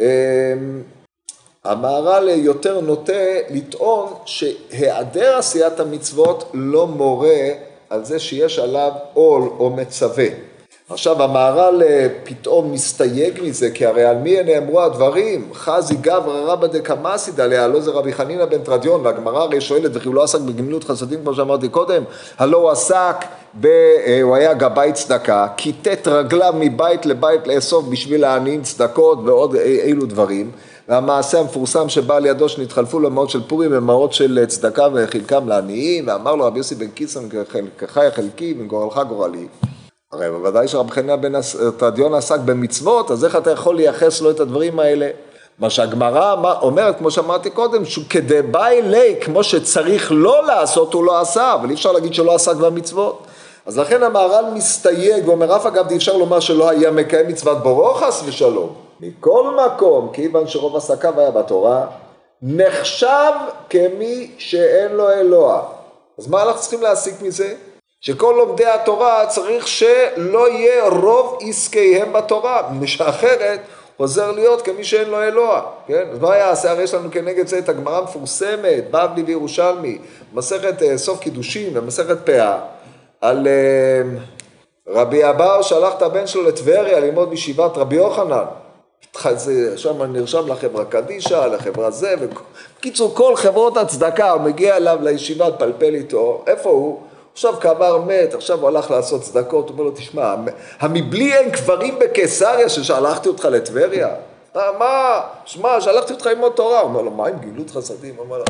אה, 0.00 0.06
המהר"ל 1.64 2.28
יותר 2.28 2.80
נוטה 2.80 3.12
לטעון 3.50 4.12
שהיעדר 4.24 5.36
עשיית 5.36 5.80
המצוות 5.80 6.50
לא 6.54 6.86
מורה 6.86 7.48
על 7.90 8.04
זה 8.04 8.18
שיש 8.18 8.58
עליו 8.58 8.92
עול 9.14 9.42
או 9.58 9.70
מצווה. 9.70 10.49
עכשיו 10.90 11.22
המהר"ל 11.22 11.82
אה, 11.82 12.06
פתאום 12.24 12.72
מסתייג 12.72 13.40
מזה, 13.42 13.70
כי 13.70 13.86
הרי 13.86 14.04
על 14.04 14.16
מי 14.16 14.42
נאמרו 14.42 14.80
הדברים? 14.80 15.48
חזי 15.54 15.94
גברא 15.94 16.52
רבא 16.52 16.66
דקמאסיד 16.66 17.40
עליה, 17.40 17.68
לא 17.68 17.80
זה 17.80 17.90
רבי 17.90 18.12
חנינא 18.12 18.44
בן 18.44 18.58
תרדיון, 18.58 19.00
והגמרא 19.04 19.42
הרי 19.42 19.60
שואלת, 19.60 19.90
וכי 19.94 20.08
הוא 20.08 20.14
לא 20.14 20.22
עסק 20.22 20.40
בגמילות 20.40 20.84
חסדים 20.84 21.20
כמו 21.22 21.34
שאמרתי 21.34 21.68
קודם, 21.68 22.02
הלא 22.38 22.56
הוא 22.56 22.70
עסק, 22.70 23.16
ב, 23.60 23.66
אה, 23.66 24.22
הוא 24.22 24.36
היה 24.36 24.54
גבאי 24.54 24.92
צדקה, 24.92 25.46
כיתת 25.56 26.08
רגליו 26.08 26.54
מבית 26.58 27.06
לבית 27.06 27.46
לאסוף 27.46 27.84
בשביל 27.88 28.24
העניים 28.24 28.62
צדקות 28.62 29.18
ועוד 29.24 29.54
אילו 29.54 30.06
דברים. 30.06 30.50
והמעשה 30.88 31.40
המפורסם 31.40 31.88
שבא 31.88 32.16
על 32.16 32.26
ידו 32.26 32.48
שנתחלפו 32.48 33.00
לו 33.00 33.10
מעות 33.10 33.30
של 33.30 33.42
פורים 33.48 33.70
ומעות 33.74 34.12
של 34.12 34.44
צדקה 34.48 34.86
וחלקם 34.94 35.48
לעניים, 35.48 36.08
ואמר 36.08 36.34
לו 36.34 36.44
רבי 36.44 36.58
יוסי 36.58 36.74
בן 36.74 36.88
קיסון, 36.88 37.28
כחי 37.78 38.10
חלקי 38.10 38.54
וגורלך 38.58 39.00
גורלי. 39.08 39.46
הרי 40.12 40.30
בוודאי 40.30 40.68
שרבי 40.68 40.92
חנינא 40.92 41.16
בן 41.16 41.32
תרדיון 41.76 42.14
עסק 42.14 42.38
במצוות, 42.44 43.10
אז 43.10 43.24
איך 43.24 43.36
אתה 43.36 43.50
יכול 43.50 43.76
לייחס 43.76 44.20
לו 44.20 44.30
את 44.30 44.40
הדברים 44.40 44.80
האלה? 44.80 45.10
מה 45.58 45.70
שהגמרא 45.70 46.34
אומרת, 46.62 46.98
כמו 46.98 47.10
שאמרתי 47.10 47.50
קודם, 47.50 47.84
שכדבאי 47.84 48.82
ליה, 48.82 49.20
כמו 49.20 49.44
שצריך 49.44 50.12
לא 50.14 50.46
לעשות, 50.46 50.94
הוא 50.94 51.04
לא 51.04 51.20
עשה, 51.20 51.54
אבל 51.54 51.68
אי 51.68 51.74
אפשר 51.74 51.92
להגיד 51.92 52.14
שלא 52.14 52.34
עסק 52.34 52.56
במצוות. 52.56 53.26
אז 53.66 53.78
לכן 53.78 54.02
המהר"ל 54.02 54.44
מסתייג, 54.54 55.28
ואומר 55.28 55.56
אף 55.56 55.66
אגב 55.66 55.88
אי 55.90 55.96
אפשר 55.96 56.16
לומר 56.16 56.40
שלא 56.40 56.68
היה 56.70 56.90
מקיים 56.90 57.28
מצוות 57.28 57.62
בורו 57.62 57.94
חס 57.94 58.22
ושלום. 58.26 58.74
מכל 59.00 59.56
מקום, 59.66 60.10
כיוון 60.12 60.46
שרוב 60.46 60.76
עסקיו 60.76 61.20
היה 61.20 61.30
בתורה, 61.30 61.86
נחשב 62.42 63.32
כמי 63.70 64.30
שאין 64.38 64.92
לו 64.92 65.10
אלוה. 65.10 65.62
אז 66.18 66.28
מה 66.28 66.42
אנחנו 66.42 66.60
צריכים 66.60 66.82
להסיק 66.82 67.14
מזה? 67.22 67.54
שכל 68.00 68.34
לומדי 68.38 68.66
התורה 68.66 69.26
צריך 69.26 69.68
שלא 69.68 70.48
יהיה 70.48 70.88
רוב 70.88 71.38
עסקיהם 71.48 72.12
בתורה, 72.12 72.68
מפני 72.72 72.86
שאחרת 72.86 73.60
עוזר 73.96 74.32
להיות 74.32 74.62
כמי 74.62 74.84
שאין 74.84 75.08
לו 75.08 75.22
אלוה, 75.22 75.62
כן? 75.86 76.08
אז 76.12 76.18
מה 76.18 76.36
יעשה? 76.36 76.70
הרי 76.70 76.82
יש 76.82 76.94
לנו 76.94 77.10
כנגד 77.10 77.46
זה 77.46 77.58
את 77.58 77.68
הגמרא 77.68 77.98
המפורסמת, 77.98 78.90
בבלי 78.90 79.22
וירושלמי, 79.22 79.98
מסכת 80.32 80.82
אה, 80.82 80.98
סוף 80.98 81.20
קידושין 81.20 81.78
ומסכת 81.78 82.26
פאה, 82.26 82.58
על 83.20 83.46
אה, 83.46 84.02
רבי 84.88 85.28
אבאו 85.30 85.62
שלח 85.62 85.94
את 85.96 86.02
הבן 86.02 86.26
שלו 86.26 86.42
לטבריה 86.42 87.00
ללמוד 87.00 87.30
בישיבת 87.30 87.76
רבי 87.76 87.96
יוחנן. 87.96 88.44
שם 89.76 90.02
נרשם 90.02 90.48
לחברה 90.48 90.84
קדישא, 90.84 91.46
לחברה 91.52 91.90
זה, 91.90 92.14
בקיצור 92.78 93.14
כל 93.14 93.36
חברות 93.36 93.76
הצדקה, 93.76 94.30
הוא 94.30 94.42
מגיע 94.42 94.76
אליו 94.76 94.98
לישיבה, 95.02 95.50
פלפל 95.52 95.94
איתו, 95.94 96.44
איפה 96.46 96.70
הוא? 96.70 97.00
עכשיו 97.32 97.56
קבר 97.60 97.98
מת, 97.98 98.34
עכשיו 98.34 98.60
הוא 98.60 98.68
הלך 98.68 98.90
לעשות 98.90 99.22
צדקות, 99.22 99.68
הוא 99.68 99.72
אומר 99.72 99.84
לו, 99.84 99.90
תשמע, 99.90 100.34
המבלי 100.80 101.34
אין 101.34 101.50
קברים 101.50 101.98
בקיסריה 101.98 102.68
ששלחתי 102.68 103.28
אותך 103.28 103.44
לטבריה? 103.44 104.14
מה, 104.54 105.20
שמע, 105.44 105.80
שלחתי 105.80 106.12
אותך 106.12 106.26
ללמוד 106.26 106.52
תורה. 106.52 106.80
הוא 106.80 106.88
אומר 106.88 107.02
לו, 107.02 107.10
מה 107.10 107.28
עם 107.28 107.38
גילות 107.38 107.70
חסדים? 107.70 108.16
הוא 108.16 108.24
אומר 108.24 108.38
לו, 108.38 108.44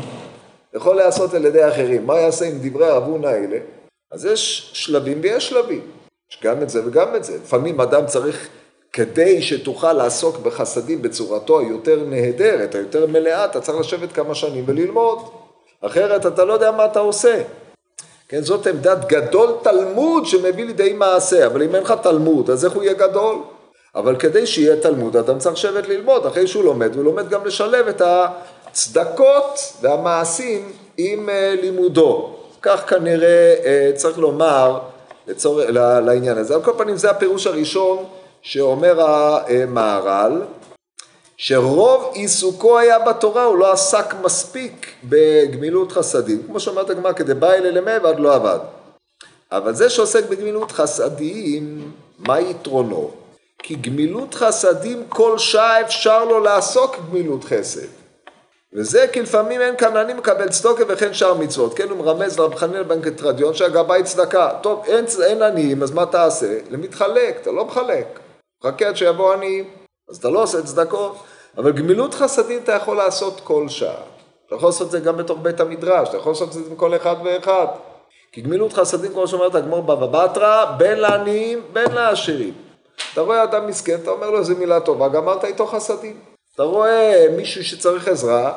יכול 0.73 0.95
להיעשות 0.95 1.33
על 1.33 1.45
ידי 1.45 1.67
אחרים, 1.67 2.07
מה 2.07 2.19
יעשה 2.19 2.45
עם 2.45 2.59
דברי 2.61 2.87
הרבונה 2.87 3.29
האלה? 3.29 3.57
אז 4.11 4.25
יש 4.25 4.71
שלבים 4.73 5.19
ויש 5.23 5.49
שלבים, 5.49 5.81
יש 6.31 6.39
גם 6.43 6.61
את 6.61 6.69
זה 6.69 6.87
וגם 6.87 7.15
את 7.15 7.23
זה. 7.23 7.37
לפעמים 7.43 7.81
אדם 7.81 8.05
צריך, 8.05 8.49
כדי 8.93 9.41
שתוכל 9.41 9.93
לעסוק 9.93 10.37
בחסדים 10.37 11.01
בצורתו 11.01 11.59
היותר 11.59 12.03
נהדרת, 12.05 12.75
היותר 12.75 13.07
מלאה, 13.07 13.45
אתה 13.45 13.61
צריך 13.61 13.77
לשבת 13.79 14.11
כמה 14.11 14.35
שנים 14.35 14.63
וללמוד. 14.67 15.19
אחרת 15.81 16.25
אתה 16.25 16.45
לא 16.45 16.53
יודע 16.53 16.71
מה 16.71 16.85
אתה 16.85 16.99
עושה. 16.99 17.43
כן, 18.31 18.41
זאת 18.41 18.67
עמדת 18.67 19.05
גדול 19.07 19.49
תלמוד 19.61 20.25
שמביא 20.25 20.65
לידי 20.65 20.93
מעשה, 20.93 21.45
אבל 21.45 21.63
אם 21.63 21.75
אין 21.75 21.83
לך 21.83 21.93
תלמוד, 22.03 22.49
אז 22.49 22.65
איך 22.65 22.73
הוא 22.73 22.83
יהיה 22.83 22.93
גדול? 22.93 23.35
אבל 23.95 24.15
כדי 24.15 24.47
שיהיה 24.47 24.75
תלמוד, 24.75 25.17
אדם 25.17 25.39
צריך 25.39 25.55
לשבת 25.55 25.87
ללמוד, 25.87 26.25
אחרי 26.25 26.47
שהוא 26.47 26.63
לומד, 26.63 26.95
הוא 26.95 27.03
לומד 27.03 27.29
גם 27.29 27.45
לשלב 27.45 27.87
את 27.87 28.01
הצדקות 28.05 29.73
והמעשים 29.81 30.71
עם 30.97 31.29
אה, 31.29 31.55
לימודו. 31.61 32.35
כך 32.61 32.89
כנראה 32.89 33.55
אה, 33.65 33.91
צריך 33.95 34.17
לומר 34.17 34.79
לצור... 35.27 35.61
לעניין 36.05 36.37
הזה. 36.37 36.55
על 36.55 36.61
כל 36.61 36.71
פנים 36.77 36.95
זה 36.95 37.09
הפירוש 37.09 37.47
הראשון 37.47 38.03
שאומר 38.41 39.01
המהר"ל. 39.01 40.41
שרוב 41.43 42.11
עיסוקו 42.13 42.79
היה 42.79 42.99
בתורה, 42.99 43.43
הוא 43.43 43.57
לא 43.57 43.71
עסק 43.71 44.13
מספיק 44.21 44.87
בגמילות 45.03 45.91
חסדים. 45.91 46.43
כמו 46.47 46.59
שאומרת 46.59 46.89
הגמרא, 46.89 47.13
כדי 47.13 47.33
בא 47.33 47.53
אלה 47.53 47.71
למי 47.71 47.97
ועד 48.03 48.19
לא 48.19 48.35
עבד. 48.35 48.59
אבל 49.51 49.73
זה 49.73 49.89
שעוסק 49.89 50.29
בגמילות 50.29 50.71
חסדים, 50.71 51.91
מה 52.19 52.39
יתרונו? 52.39 53.11
כי 53.57 53.75
גמילות 53.75 54.33
חסדים 54.33 55.03
כל 55.09 55.37
שעה 55.37 55.81
אפשר 55.81 56.25
לו 56.25 56.39
לעסוק 56.39 56.95
גמילות 57.09 57.43
חסד. 57.43 57.87
וזה 58.73 59.05
כי 59.13 59.21
לפעמים 59.21 59.61
אין 59.61 59.77
כאן 59.77 59.97
אני 59.97 60.13
מקבל 60.13 60.49
צדוקה 60.49 60.83
וכן 60.87 61.13
שאר 61.13 61.33
מצוות. 61.33 61.73
כן, 61.73 61.89
הוא 61.89 61.97
מרמז 61.97 62.39
לרב 62.39 62.55
חנין 62.55 62.87
בן 62.87 63.01
קטרדיון 63.01 63.53
שהגבאי 63.53 64.03
צדקה. 64.03 64.49
טוב, 64.63 64.83
אין, 64.87 65.05
אין 65.23 65.41
עניים, 65.41 65.83
אז 65.83 65.91
מה 65.91 66.05
תעשה? 66.05 66.59
למתחלק, 66.69 67.37
אתה 67.41 67.51
לא 67.51 67.65
מחלק. 67.65 68.19
חכה 68.63 68.87
עד 68.87 68.97
שיבוא 68.97 69.33
עניים. 69.33 69.69
אז 70.09 70.17
אתה 70.17 70.29
לא 70.29 70.43
עושה 70.43 70.61
צדקות. 70.61 71.17
אבל 71.57 71.71
גמילות 71.71 72.13
חסדים 72.13 72.59
אתה 72.63 72.71
יכול 72.71 72.97
לעשות 72.97 73.41
כל 73.43 73.69
שעה. 73.69 74.01
אתה 74.47 74.55
יכול 74.55 74.69
לעשות 74.69 74.87
את 74.87 74.91
זה 74.91 74.99
גם 74.99 75.17
בתוך 75.17 75.39
בית 75.41 75.59
המדרש, 75.59 76.09
אתה 76.09 76.17
יכול 76.17 76.31
לעשות 76.31 76.47
את 76.47 76.53
זה 76.53 76.61
עם 76.69 76.75
כל 76.75 76.95
אחד 76.95 77.15
ואחד. 77.23 77.67
כי 78.31 78.41
גמילות 78.41 78.73
חסדים, 78.73 79.11
כמו 79.11 79.27
שאומרת 79.27 79.55
הגמור 79.55 79.81
בבא 79.81 80.25
בתרא, 80.25 80.65
בין 80.77 80.99
לעניים, 80.99 81.61
בין 81.73 81.91
לעשירים. 81.91 82.53
אתה 83.13 83.21
רואה 83.21 83.43
אדם 83.43 83.67
מסכן, 83.67 83.95
אתה 84.03 84.11
אומר 84.11 84.29
לו 84.29 84.39
איזה 84.39 84.55
מילה 84.55 84.79
טובה, 84.79 85.09
גמרת 85.09 85.45
איתו 85.45 85.67
חסדים. 85.67 86.19
אתה 86.55 86.63
רואה 86.63 87.27
מישהו 87.37 87.63
שצריך 87.63 88.07
עזרה, 88.07 88.53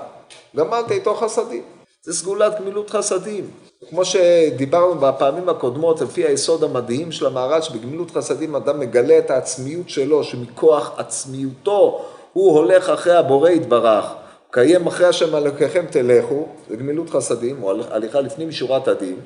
גמרת 0.57 0.91
איתו 0.91 1.15
חסדים. 1.15 1.63
זה 2.03 2.13
סגולת 2.13 2.61
גמילות 2.61 2.91
חסדים. 2.91 3.51
כמו 3.91 4.05
שדיברנו 4.05 4.95
בפעמים 4.95 5.49
הקודמות, 5.49 6.01
לפי 6.01 6.25
היסוד 6.25 6.65
המדהים 6.65 7.13
של 7.13 7.27
המהר"ל, 7.27 7.63
שבגמילות 7.63 8.11
חסדים 8.11 8.55
אדם 8.55 8.81
מגלה 8.81 9.19
את 9.19 9.31
העצמיות 9.31 9.89
שלו, 9.89 10.25
שמכוח 10.25 10.93
עצמיותו 10.97 12.05
הוא 12.35 12.59
הולך 12.59 12.89
אחרי 12.89 13.17
הבורא 13.17 13.51
יתברך, 13.51 14.05
קיים 14.51 14.87
אחרי 14.87 15.07
השם 15.07 15.35
אלוקיכם 15.37 15.85
תלכו, 15.91 16.47
זה 16.71 16.77
גמילות 16.77 17.11
חסדים, 17.11 17.63
או 17.63 17.73
הליכה 17.91 18.21
לפנים 18.21 18.49
משורת 18.49 18.89
הדין, 18.89 19.17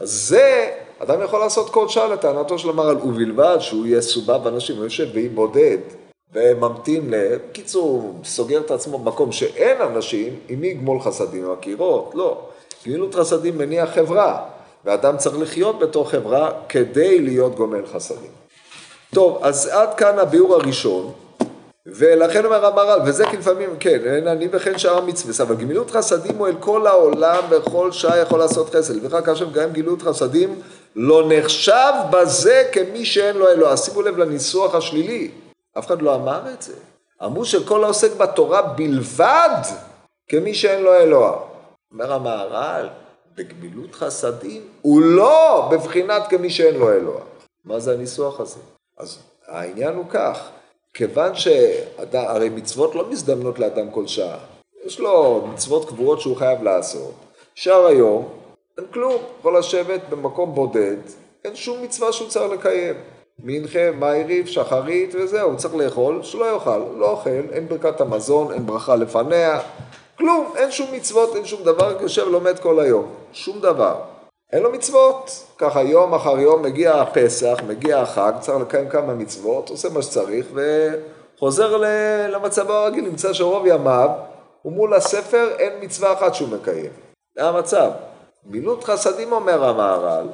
אז 0.00 0.10
זה, 0.10 0.70
אדם 0.98 1.22
יכול 1.22 1.40
לעשות 1.40 1.70
כל 1.70 1.88
שעה 1.88 2.08
לטענתו 2.08 2.58
של 2.58 2.68
המהר"ל, 2.68 2.96
ובלבד 2.96 3.56
שהוא 3.60 3.86
יהיה 3.86 4.00
סובב 4.00 4.46
אנשים, 4.46 4.76
הוא 4.76 4.84
יושב 4.84 5.08
ואי 5.14 5.28
בודד, 5.28 5.78
וממתין 6.32 7.10
ל... 7.10 7.36
בקיצור, 7.50 8.14
סוגר 8.24 8.60
את 8.60 8.70
עצמו 8.70 8.98
במקום 8.98 9.32
שאין 9.32 9.80
אנשים, 9.80 10.36
עם 10.48 10.60
מי 10.60 10.66
יגמול 10.66 11.00
חסדים? 11.00 11.50
הקירות? 11.50 12.10
לא. 12.14 12.38
גמילות 12.86 13.14
חסדים 13.14 13.58
מניע 13.58 13.86
חברה, 13.86 14.42
ואדם 14.84 15.16
צריך 15.16 15.38
לחיות 15.38 15.78
בתור 15.78 16.10
חברה 16.10 16.50
כדי 16.68 17.20
להיות 17.20 17.54
גומל 17.54 17.86
חסדים. 17.86 18.30
טוב, 19.14 19.38
אז 19.42 19.66
עד 19.66 19.94
כאן 19.94 20.18
הביאור 20.18 20.54
הראשון, 20.54 21.12
ולכן 21.86 22.44
אומר 22.44 22.66
המהר"ל, 22.66 23.00
וזה 23.04 23.24
כי 23.30 23.36
לפעמים, 23.36 23.76
כן, 23.80 24.00
אין 24.04 24.28
אני 24.28 24.48
וכן 24.52 24.78
שאר 24.78 24.98
המצווה, 24.98 25.46
אבל 25.46 25.54
גמילות 25.54 25.90
חסדים 25.90 26.36
הוא 26.38 26.48
אל 26.48 26.54
כל 26.60 26.86
העולם 26.86 27.44
וכל 27.50 27.92
שעה 27.92 28.18
יכול 28.18 28.38
לעשות 28.38 28.74
חסד. 28.74 29.04
וכך 29.04 29.26
כאשר 29.26 29.50
גם 29.50 29.72
גמילות 29.72 30.02
חסדים 30.02 30.60
לא 30.96 31.28
נחשב 31.28 31.92
בזה 32.10 32.68
כמי 32.72 33.04
שאין 33.04 33.36
לו 33.36 33.48
אלוה. 33.48 33.76
שימו 33.76 34.02
לב 34.02 34.18
לניסוח 34.18 34.74
השלילי, 34.74 35.30
אף 35.78 35.86
אחד 35.86 36.02
לא 36.02 36.14
אמר 36.14 36.40
את 36.54 36.62
זה. 36.62 36.74
אמרו 37.24 37.44
שכל 37.44 37.84
העוסק 37.84 38.16
בתורה 38.16 38.62
בלבד 38.62 39.60
כמי 40.28 40.54
שאין 40.54 40.82
לו 40.82 40.94
אלוה. 40.94 41.38
אומר 41.92 42.12
המהר"ל, 42.12 42.88
בגמילות 43.34 43.94
חסדים 43.94 44.62
הוא 44.82 45.02
לא 45.02 45.68
בבחינת 45.72 46.22
כמי 46.28 46.50
שאין 46.50 46.74
לו 46.74 46.92
אלוה. 46.92 47.20
מה 47.64 47.80
זה 47.80 47.92
הניסוח 47.92 48.40
הזה? 48.40 48.60
אז 48.98 49.18
העניין 49.46 49.94
הוא 49.94 50.04
כך, 50.08 50.48
כיוון 50.94 51.32
שהרי 51.34 52.48
מצוות 52.48 52.94
לא 52.94 53.10
מזדמנות 53.10 53.58
לאדם 53.58 53.90
כל 53.90 54.06
שעה, 54.06 54.38
יש 54.84 55.00
לו 55.00 55.46
מצוות 55.52 55.88
קבועות 55.88 56.20
שהוא 56.20 56.36
חייב 56.36 56.62
לעשות. 56.62 57.12
שער 57.54 57.86
היום, 57.86 58.28
אין 58.78 58.86
כלום, 58.92 59.22
יכול 59.40 59.58
לשבת 59.58 60.00
במקום 60.10 60.54
בודד, 60.54 60.96
אין 61.44 61.56
שום 61.56 61.82
מצווה 61.82 62.12
שהוא 62.12 62.28
צריך 62.28 62.52
לקיים. 62.52 62.94
מנחה, 63.38 63.90
מעריב, 63.90 64.46
שחרית 64.46 65.14
וזהו, 65.14 65.50
הוא 65.50 65.58
צריך 65.58 65.74
לאכול, 65.74 66.22
שלא 66.22 66.54
יאכל, 66.54 66.82
לא 66.98 67.10
אוכל, 67.10 67.30
אין 67.52 67.68
ברכת 67.68 68.00
המזון, 68.00 68.52
אין 68.52 68.66
ברכה 68.66 68.96
לפניה, 68.96 69.60
כלום, 70.18 70.52
אין 70.56 70.70
שום 70.70 70.86
מצוות, 70.92 71.36
אין 71.36 71.44
שום 71.44 71.62
דבר, 71.62 71.96
יושב 72.02 72.26
ולומד 72.26 72.58
כל 72.58 72.80
היום, 72.80 73.06
שום 73.32 73.60
דבר. 73.60 73.94
אין 74.54 74.62
לו 74.62 74.72
מצוות. 74.72 75.44
ככה 75.58 75.82
יום 75.82 76.14
אחר 76.14 76.38
יום 76.38 76.62
מגיע 76.62 76.94
הפסח, 76.94 77.58
מגיע 77.66 78.00
החג, 78.00 78.32
צריך 78.40 78.58
לקיים 78.58 78.88
כמה 78.88 79.14
מצוות, 79.14 79.68
עושה 79.68 79.88
מה 79.88 80.02
שצריך 80.02 80.46
וחוזר 80.54 81.76
למצב 82.28 82.70
הרגיל, 82.70 83.04
נמצא 83.04 83.32
שרוב 83.32 83.66
ימיו 83.66 84.10
ומול 84.64 84.94
הספר 84.94 85.48
אין 85.58 85.72
מצווה 85.80 86.12
אחת 86.12 86.34
שהוא 86.34 86.48
מקיים. 86.48 86.90
זה 87.36 87.44
המצב. 87.44 87.90
מילות 88.46 88.84
חסדים 88.84 89.32
אומר 89.32 89.64
המהר"ל, 89.64 90.26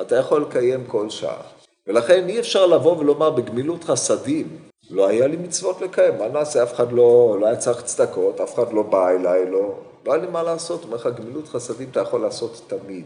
אתה 0.00 0.16
יכול 0.16 0.42
לקיים 0.42 0.84
כל 0.86 1.10
שעה. 1.10 1.42
ולכן 1.86 2.28
אי 2.28 2.40
אפשר 2.40 2.66
לבוא 2.66 2.98
ולומר 2.98 3.30
בגמילות 3.30 3.84
חסדים, 3.84 4.58
לא 4.90 5.08
היה 5.08 5.26
לי 5.26 5.36
מצוות 5.36 5.80
לקיים, 5.80 6.18
מה 6.18 6.28
נעשה? 6.28 6.62
אף 6.62 6.74
אחד 6.74 6.92
לא, 6.92 7.36
לא 7.40 7.46
היה 7.46 7.56
צריך 7.56 7.82
צדקות, 7.82 8.40
אף 8.40 8.54
אחד 8.54 8.72
לא 8.72 8.82
בא 8.82 9.08
אליי, 9.08 9.50
לא, 9.50 9.74
לא 10.06 10.12
היה 10.12 10.22
לי 10.22 10.30
מה 10.30 10.42
לעשות. 10.42 10.84
אומר 10.84 10.96
לך, 10.96 11.08
גמילות 11.16 11.48
חסדים 11.48 11.88
אתה 11.90 12.00
יכול 12.00 12.20
לעשות 12.20 12.62
תמיד. 12.66 13.04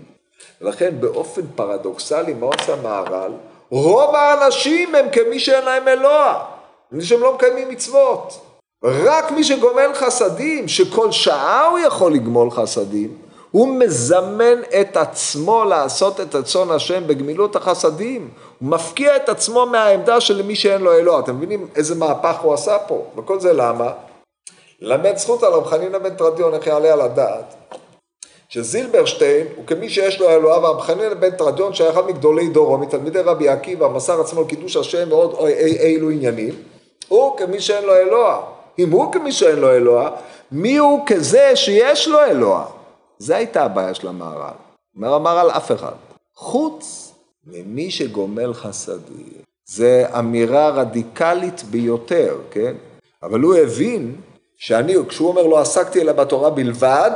ולכן 0.61 1.00
באופן 1.00 1.42
פרדוקסלי, 1.54 2.35
מה 2.35 2.47
עושה 2.47 2.73
המהר"ל? 2.73 3.33
רוב 3.71 4.14
האנשים 4.14 4.95
הם 4.95 5.07
כמי 5.12 5.40
שאין 5.40 5.64
להם 5.64 5.88
אלוה, 5.88 6.45
מי 6.92 7.04
שהם 7.04 7.21
לא 7.21 7.35
מקיימים 7.35 7.68
מצוות. 7.68 8.40
רק 8.85 9.30
מי 9.30 9.45
שגומל 9.45 9.90
חסדים, 9.95 10.68
שכל 10.68 11.12
שעה 11.12 11.66
הוא 11.66 11.78
יכול 11.78 12.12
לגמול 12.12 12.50
חסדים, 12.50 13.18
הוא 13.50 13.68
מזמן 13.68 14.62
את 14.80 14.97
עצמו 14.97 15.64
לעשות 15.64 16.21
את 16.21 16.35
רצון 16.35 16.71
השם 16.71 17.07
בגמילות 17.07 17.57
החסדים. 17.57 18.30
הוא 18.59 18.68
מפקיע 18.68 19.16
את 19.16 19.28
עצמו 19.28 19.66
מהעמדה 19.66 20.21
של 20.21 20.42
מי 20.42 20.57
שאין 20.57 20.80
לו 20.80 20.92
אלוה. 20.92 21.21
אתם 21.21 21.37
מבינים 21.37 21.68
איזה 21.76 21.95
מהפך 21.95 22.37
הוא 22.40 22.54
עשה 22.54 22.78
פה? 22.78 23.04
וכל 23.16 23.40
זה 23.40 23.52
למה? 23.52 23.92
למד 24.80 25.16
זכות 25.16 25.42
על 25.42 25.52
רב 25.52 25.66
חנינא 25.66 25.99
בן 25.99 26.14
תרדיון, 26.14 26.54
איך 26.54 26.66
יעלה 26.66 26.92
על 26.92 27.00
הדעת, 27.00 27.54
שזילברשטיין 28.49 29.47
הוא 29.57 29.67
כמי 29.67 29.90
שיש 29.90 30.21
לו 30.21 30.31
אלוהיו, 30.31 30.62
ורב 30.62 30.81
חנינא 30.81 31.14
בן 31.14 31.31
תרדיון 31.31 31.75
שהיה 31.75 31.90
אחד 31.90 32.07
מגדולי 32.07 32.49
דורו, 32.49 32.78
מתלמידי 32.78 33.21
רבי 33.21 33.49
עקיבא, 33.49 33.88
מסר 33.88 34.21
עצמו 34.21 34.43
לקידוש 34.43 34.76
השם 34.76 35.09
ועוד 35.11 35.35
אילו 35.81 36.11
עניינים, 36.11 36.55
הוא 37.09 37.37
כמי 37.37 37.61
שאין 37.61 37.85
לו 37.85 37.96
אלוה. 37.96 38.42
אם 38.79 38.90
הוא 38.90 39.12
כמי 39.12 39.33
שאין 39.33 39.59
לו 39.59 39.70
אלוה, 39.70 40.11
מי 40.53 40.77
הוא 40.77 41.01
כזה 41.07 41.57
שיש 41.57 42.09
לו 42.09 42.25
אלוה? 42.25 42.66
זה 43.18 43.37
הייתה 43.37 43.64
הבעיה 43.64 43.94
של 43.94 44.09
המהר"ל. 44.09 44.55
אומר 44.96 45.14
המהר"ל 45.14 45.51
אף 45.51 45.72
אחד. 45.72 45.92
חוץ 46.35 47.12
ממי 47.46 47.90
שגומל 47.90 48.55
חסדים. 48.55 49.42
זה 49.66 50.05
אמירה 50.18 50.68
רדיקלית 50.68 51.62
ביותר, 51.62 52.37
כן? 52.51 52.75
אבל 53.22 53.40
הוא 53.40 53.55
הבין 53.55 54.16
שאני, 54.57 54.94
כשהוא 55.09 55.29
אומר 55.29 55.42
לא 55.42 55.59
עסקתי 55.59 56.01
אלא 56.01 56.12
בתורה 56.12 56.51
בלבד, 56.51 57.11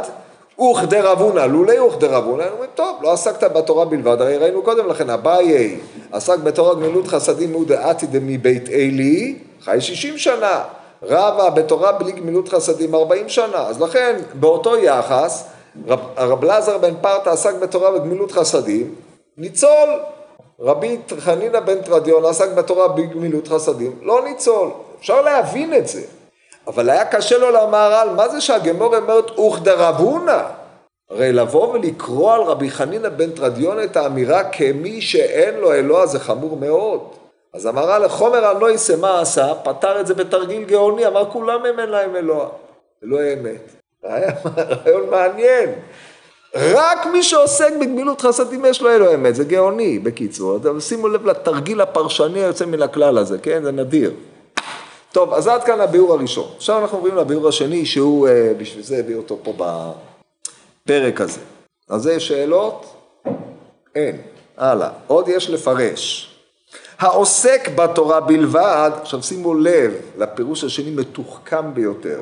וכדרבונה, 0.62 1.46
לולי 1.46 1.80
וכדרבונה, 1.80 2.44
הם 2.44 2.52
אומרים, 2.52 2.70
טוב, 2.74 2.96
לא 3.02 3.12
עסקת 3.12 3.44
בתורה 3.52 3.84
בלבד, 3.84 4.20
הרי 4.20 4.36
ראינו 4.36 4.62
קודם 4.62 4.88
לכן, 4.88 5.10
אביי 5.10 5.78
עסק 6.12 6.38
בתורה 6.38 6.74
גמילות 6.74 7.08
חסדים 7.08 7.52
הוא 7.52 7.66
דעתי 7.66 8.06
דמבית 8.06 8.68
אלי, 8.68 9.38
חי 9.64 9.80
שישים 9.80 10.18
שנה, 10.18 10.62
רבה 11.02 11.50
בתורה 11.50 11.92
בלי 11.92 12.12
גמילות 12.12 12.48
חסדים 12.48 12.94
ארבעים 12.94 13.28
שנה, 13.28 13.58
אז 13.58 13.80
לכן 13.80 14.16
באותו 14.34 14.76
יחס, 14.76 15.44
רב, 15.86 16.00
רב 16.16 16.44
לזר 16.44 16.78
בן 16.78 16.94
פרטה 17.00 17.32
עסק 17.32 17.54
בתורה 17.54 17.90
בגמילות 17.90 18.32
חסדים, 18.32 18.94
ניצול, 19.36 19.88
רבי 20.60 20.98
חנינא 21.18 21.60
בן 21.60 21.82
תרדיון 21.82 22.24
עסק 22.24 22.52
בתורה 22.52 22.88
בגמילות 22.88 23.48
חסדים, 23.48 23.92
לא 24.02 24.24
ניצול, 24.24 24.70
אפשר 25.00 25.22
להבין 25.22 25.74
את 25.74 25.88
זה. 25.88 26.00
אבל 26.66 26.90
היה 26.90 27.04
קשה 27.04 27.38
לו 27.38 27.50
למהר"ל, 27.50 28.08
מה 28.16 28.28
זה 28.28 28.40
שהגמור 28.40 28.96
אומרת 28.96 29.30
אוכדרבונה? 29.30 30.42
הרי 31.10 31.32
לבוא 31.32 31.72
ולקרוא 31.72 32.34
על 32.34 32.42
רבי 32.42 32.70
חנינא 32.70 33.08
בן 33.08 33.30
תרדיון 33.30 33.82
את 33.82 33.96
האמירה 33.96 34.44
כמי 34.44 35.00
שאין 35.00 35.54
לו 35.54 35.72
אלוה 35.72 36.06
זה 36.06 36.20
חמור 36.20 36.56
מאוד. 36.56 37.00
אז 37.54 37.66
המהר"ל 37.66 38.04
לחומר 38.04 38.44
על 38.44 38.56
לא 38.58 38.70
יישא 38.70 38.94
מה 39.00 39.20
עשה, 39.20 39.54
פתר 39.64 40.00
את 40.00 40.06
זה 40.06 40.14
בתרגיל 40.14 40.64
גאוני, 40.64 41.06
אמר 41.06 41.30
כולם 41.30 41.64
הם 41.66 41.80
אין 41.80 41.88
להם 41.88 42.16
אלוה. 42.16 42.48
אלוהי 43.04 43.32
אמת. 43.32 43.70
היה 44.02 44.32
רעיון 44.56 45.10
מעניין. 45.10 45.70
רק 46.54 47.06
מי 47.06 47.22
שעוסק 47.22 47.72
בגמילות 47.80 48.20
חסדים 48.20 48.64
יש 48.64 48.82
לו 48.82 48.90
אלוהי 48.90 49.14
אמת, 49.14 49.34
זה 49.34 49.44
גאוני 49.44 49.98
בקיצור. 49.98 50.58
שימו 50.80 51.08
לב 51.08 51.26
לתרגיל 51.26 51.80
הפרשני 51.80 52.44
היוצא 52.44 52.66
מן 52.66 52.82
הכלל 52.82 53.18
הזה, 53.18 53.38
כן? 53.38 53.62
זה 53.62 53.72
נדיר. 53.72 54.12
טוב, 55.12 55.32
אז 55.32 55.46
עד 55.46 55.64
כאן 55.64 55.80
הביאור 55.80 56.12
הראשון. 56.12 56.48
עכשיו 56.56 56.78
אנחנו 56.78 56.98
עוברים 56.98 57.16
לביאור 57.16 57.48
השני, 57.48 57.86
שהוא, 57.86 58.28
אה, 58.28 58.52
בשביל 58.58 58.84
זה 58.84 58.96
הביא 58.96 59.16
אותו 59.16 59.38
פה 59.42 59.52
בפרק 60.86 61.20
הזה. 61.20 61.40
אז 61.88 62.02
זה 62.02 62.20
שאלות? 62.20 62.94
אין. 63.94 64.16
הלאה. 64.56 64.88
עוד 65.06 65.28
יש 65.28 65.50
לפרש. 65.50 66.28
העוסק 66.98 67.68
בתורה 67.74 68.20
בלבד, 68.20 68.90
עכשיו 69.02 69.22
שימו 69.22 69.54
לב, 69.54 69.92
לפירוש 70.18 70.64
השני 70.64 70.90
מתוחכם 70.90 71.74
ביותר. 71.74 72.20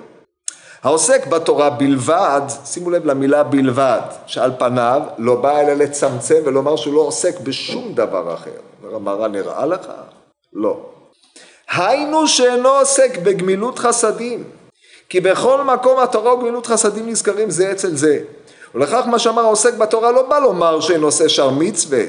העוסק 0.83 1.26
בתורה 1.26 1.70
בלבד, 1.70 2.40
שימו 2.64 2.90
לב 2.90 3.07
למילה 3.07 3.42
בלבד, 3.42 4.00
שעל 4.26 4.53
פניו 4.59 5.03
לא 5.18 5.37
בא 5.37 5.61
אלא 5.61 5.72
לצמצם 5.72 6.42
ולומר 6.44 6.76
שהוא 6.76 6.94
לא 6.94 7.00
עוסק 7.00 7.40
בשום 7.40 7.94
דבר 7.94 8.35
אחר. 8.35 8.50
אומר 8.92 9.29
נראה 9.29 9.66
לך? 9.66 9.87
לא. 10.53 10.89
היינו 11.76 12.28
שאינו 12.28 12.68
עוסק 12.68 13.18
בגמילות 13.18 13.78
חסדים, 13.78 14.44
כי 15.09 15.20
בכל 15.20 15.62
מקום 15.62 15.98
התורה 15.98 16.35
וגמילות 16.35 16.66
חסדים 16.66 17.09
נזכרים 17.09 17.50
זה 17.50 17.72
אצל 17.72 17.96
זה. 17.96 18.18
ולכך 18.74 19.02
מה 19.06 19.18
שאמר 19.18 19.42
העוסק 19.42 19.74
בתורה 19.74 20.12
לא 20.12 20.22
בא 20.22 20.38
לומר 20.38 20.80
שאין 20.80 21.02
עושה 21.02 21.28
שר 21.28 21.50
מצווה, 21.50 22.02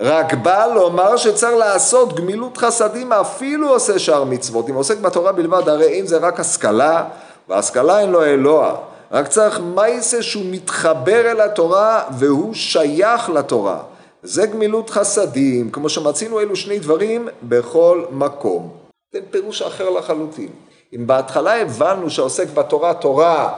רק 0.00 0.34
בא 0.34 0.66
לומר 0.66 1.16
שצריך 1.16 1.54
לעשות 1.54 2.16
גמילות 2.16 2.56
חסדים 2.56 3.12
אפילו 3.12 3.68
עושה 3.68 3.98
שאר 3.98 4.24
מצוות. 4.24 4.68
אם 4.68 4.74
עוסק 4.74 4.98
בתורה 4.98 5.32
בלבד, 5.32 5.68
הרי 5.68 6.00
אם 6.00 6.06
זה 6.06 6.16
רק 6.16 6.40
השכלה, 6.40 7.04
והשכלה 7.48 8.00
אין 8.00 8.10
לו 8.10 8.24
אלוה. 8.24 8.76
רק 9.12 9.28
צריך 9.28 9.60
מייסה 9.74 10.22
שהוא 10.22 10.44
מתחבר 10.50 11.30
אל 11.30 11.40
התורה 11.40 12.02
והוא 12.18 12.54
שייך 12.54 13.30
לתורה. 13.30 13.78
זה 14.22 14.46
גמילות 14.46 14.90
חסדים, 14.90 15.70
כמו 15.70 15.88
שמצינו 15.88 16.40
אלו 16.40 16.56
שני 16.56 16.78
דברים 16.78 17.28
בכל 17.42 18.04
מקום. 18.10 18.79
זה 19.12 19.20
פירוש 19.30 19.62
אחר 19.62 19.90
לחלוטין. 19.90 20.48
אם 20.96 21.06
בהתחלה 21.06 21.60
הבנו 21.60 22.10
שעוסק 22.10 22.48
בתורה 22.48 22.94
תורה 22.94 23.52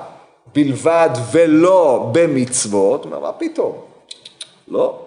בלבד 0.55 1.11
ולא 1.33 2.09
במצוות, 2.13 3.07
מה 3.07 3.33
פתאום? 3.33 3.81
לא. 4.69 4.99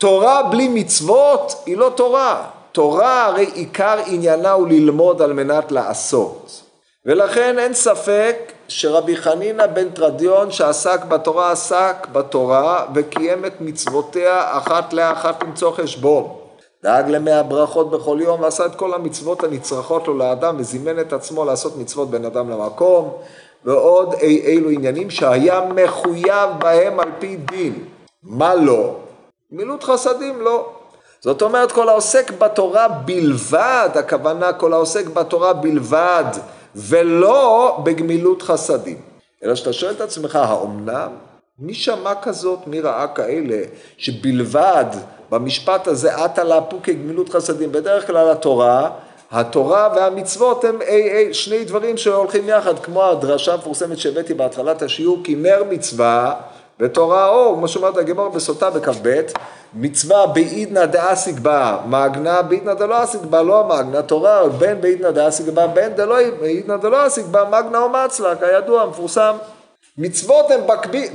תורה 0.00 0.42
בלי 0.42 0.68
מצוות 0.68 1.52
היא 1.66 1.76
לא 1.76 1.92
תורה. 1.96 2.48
תורה 2.72 3.26
הרי 3.26 3.50
עיקר 3.54 3.98
עניינה 4.06 4.52
הוא 4.52 4.68
ללמוד 4.68 5.22
על 5.22 5.32
מנת 5.32 5.72
לעשות. 5.72 6.62
ולכן 7.06 7.58
אין 7.58 7.74
ספק 7.74 8.52
שרבי 8.68 9.16
חנינא 9.16 9.66
בן 9.66 9.90
תרדיון 9.90 10.50
שעסק 10.50 11.04
בתורה 11.04 11.50
עסק 11.52 12.06
בתורה 12.12 12.86
וקיים 12.94 13.44
את 13.44 13.60
מצוותיה 13.60 14.58
אחת 14.58 14.92
לאחת 14.92 15.42
למצוא 15.42 15.72
חשבון. 15.72 16.41
דאג 16.82 17.10
למאה 17.10 17.42
ברכות 17.42 17.90
בכל 17.90 18.18
יום 18.20 18.40
ועשה 18.40 18.66
את 18.66 18.74
כל 18.74 18.94
המצוות 18.94 19.44
הנצרכות 19.44 20.08
לו 20.08 20.18
לאדם 20.18 20.56
וזימן 20.58 21.00
את 21.00 21.12
עצמו 21.12 21.44
לעשות 21.44 21.76
מצוות 21.76 22.10
בין 22.10 22.24
אדם 22.24 22.50
למקום 22.50 23.12
ועוד 23.64 24.14
אי 24.14 24.40
אילו 24.40 24.70
עניינים 24.70 25.10
שהיה 25.10 25.60
מחויב 25.74 26.50
בהם 26.58 27.00
על 27.00 27.08
פי 27.18 27.36
דין. 27.36 27.84
מה 28.22 28.54
לא? 28.54 28.96
גמילות 29.52 29.84
חסדים 29.84 30.40
לא. 30.40 30.68
זאת 31.20 31.42
אומרת 31.42 31.72
כל 31.72 31.88
העוסק 31.88 32.30
בתורה 32.30 32.88
בלבד, 32.88 33.88
הכוונה 33.94 34.52
כל 34.52 34.72
העוסק 34.72 35.06
בתורה 35.06 35.52
בלבד 35.52 36.24
ולא 36.76 37.78
בגמילות 37.84 38.42
חסדים. 38.42 39.00
אלא 39.44 39.54
שאתה 39.54 39.72
שואל 39.72 39.92
את 39.92 40.00
עצמך, 40.00 40.36
האומנם? 40.36 41.08
מי 41.58 41.74
שמע 41.74 42.14
כזאת, 42.22 42.58
מי 42.66 42.80
ראה 42.80 43.06
כאלה, 43.08 43.62
שבלבד 43.98 44.84
במשפט 45.30 45.86
הזה 45.86 46.14
עטה 46.14 46.44
לאפו 46.44 46.76
כגמילות 46.82 47.28
חסדים. 47.28 47.72
בדרך 47.72 48.06
כלל 48.06 48.30
התורה, 48.30 48.90
התורה 49.30 49.88
והמצוות 49.96 50.64
הם 50.64 50.82
אי, 50.82 51.10
אי, 51.12 51.34
שני 51.34 51.64
דברים 51.64 51.96
שהולכים 51.96 52.48
יחד, 52.48 52.78
כמו 52.78 53.04
הדרשה 53.04 53.54
המפורסמת 53.54 53.98
שהבאתי 53.98 54.34
בהתחלת 54.34 54.82
השיעור, 54.82 55.18
כי 55.24 55.34
נר 55.34 55.64
מצווה 55.70 56.34
ותורה 56.80 57.28
אור, 57.28 57.54
כמו 57.56 57.68
שאומרת 57.68 57.96
הגמור 57.96 58.28
בסוטה 58.28 58.70
בכ"ב, 58.70 59.20
מצווה 59.74 60.26
בעידנא 60.26 60.84
דאסיג 60.86 61.40
בה, 61.40 61.78
מגנא 61.86 62.42
בעידנא 62.42 62.74
דלא 62.74 63.04
אסיג 63.04 63.20
בה, 63.20 63.42
לא 63.42 63.60
המגנא, 63.60 64.00
תורה 64.00 64.48
בין 64.48 64.80
בעידנא 64.80 65.10
דאסיג 65.10 65.50
בה, 65.50 65.66
בין 65.66 65.94
דלא 65.94 66.16
בעידנא 66.40 66.76
דלא 66.76 67.06
אסיג 67.06 67.26
בה, 67.26 67.44
מגנא 67.44 67.78
ומצלא, 67.78 68.34
כידוע, 68.34 68.86
מפורסם. 68.86 69.32
מצוות 69.98 70.50
הן 70.50 70.60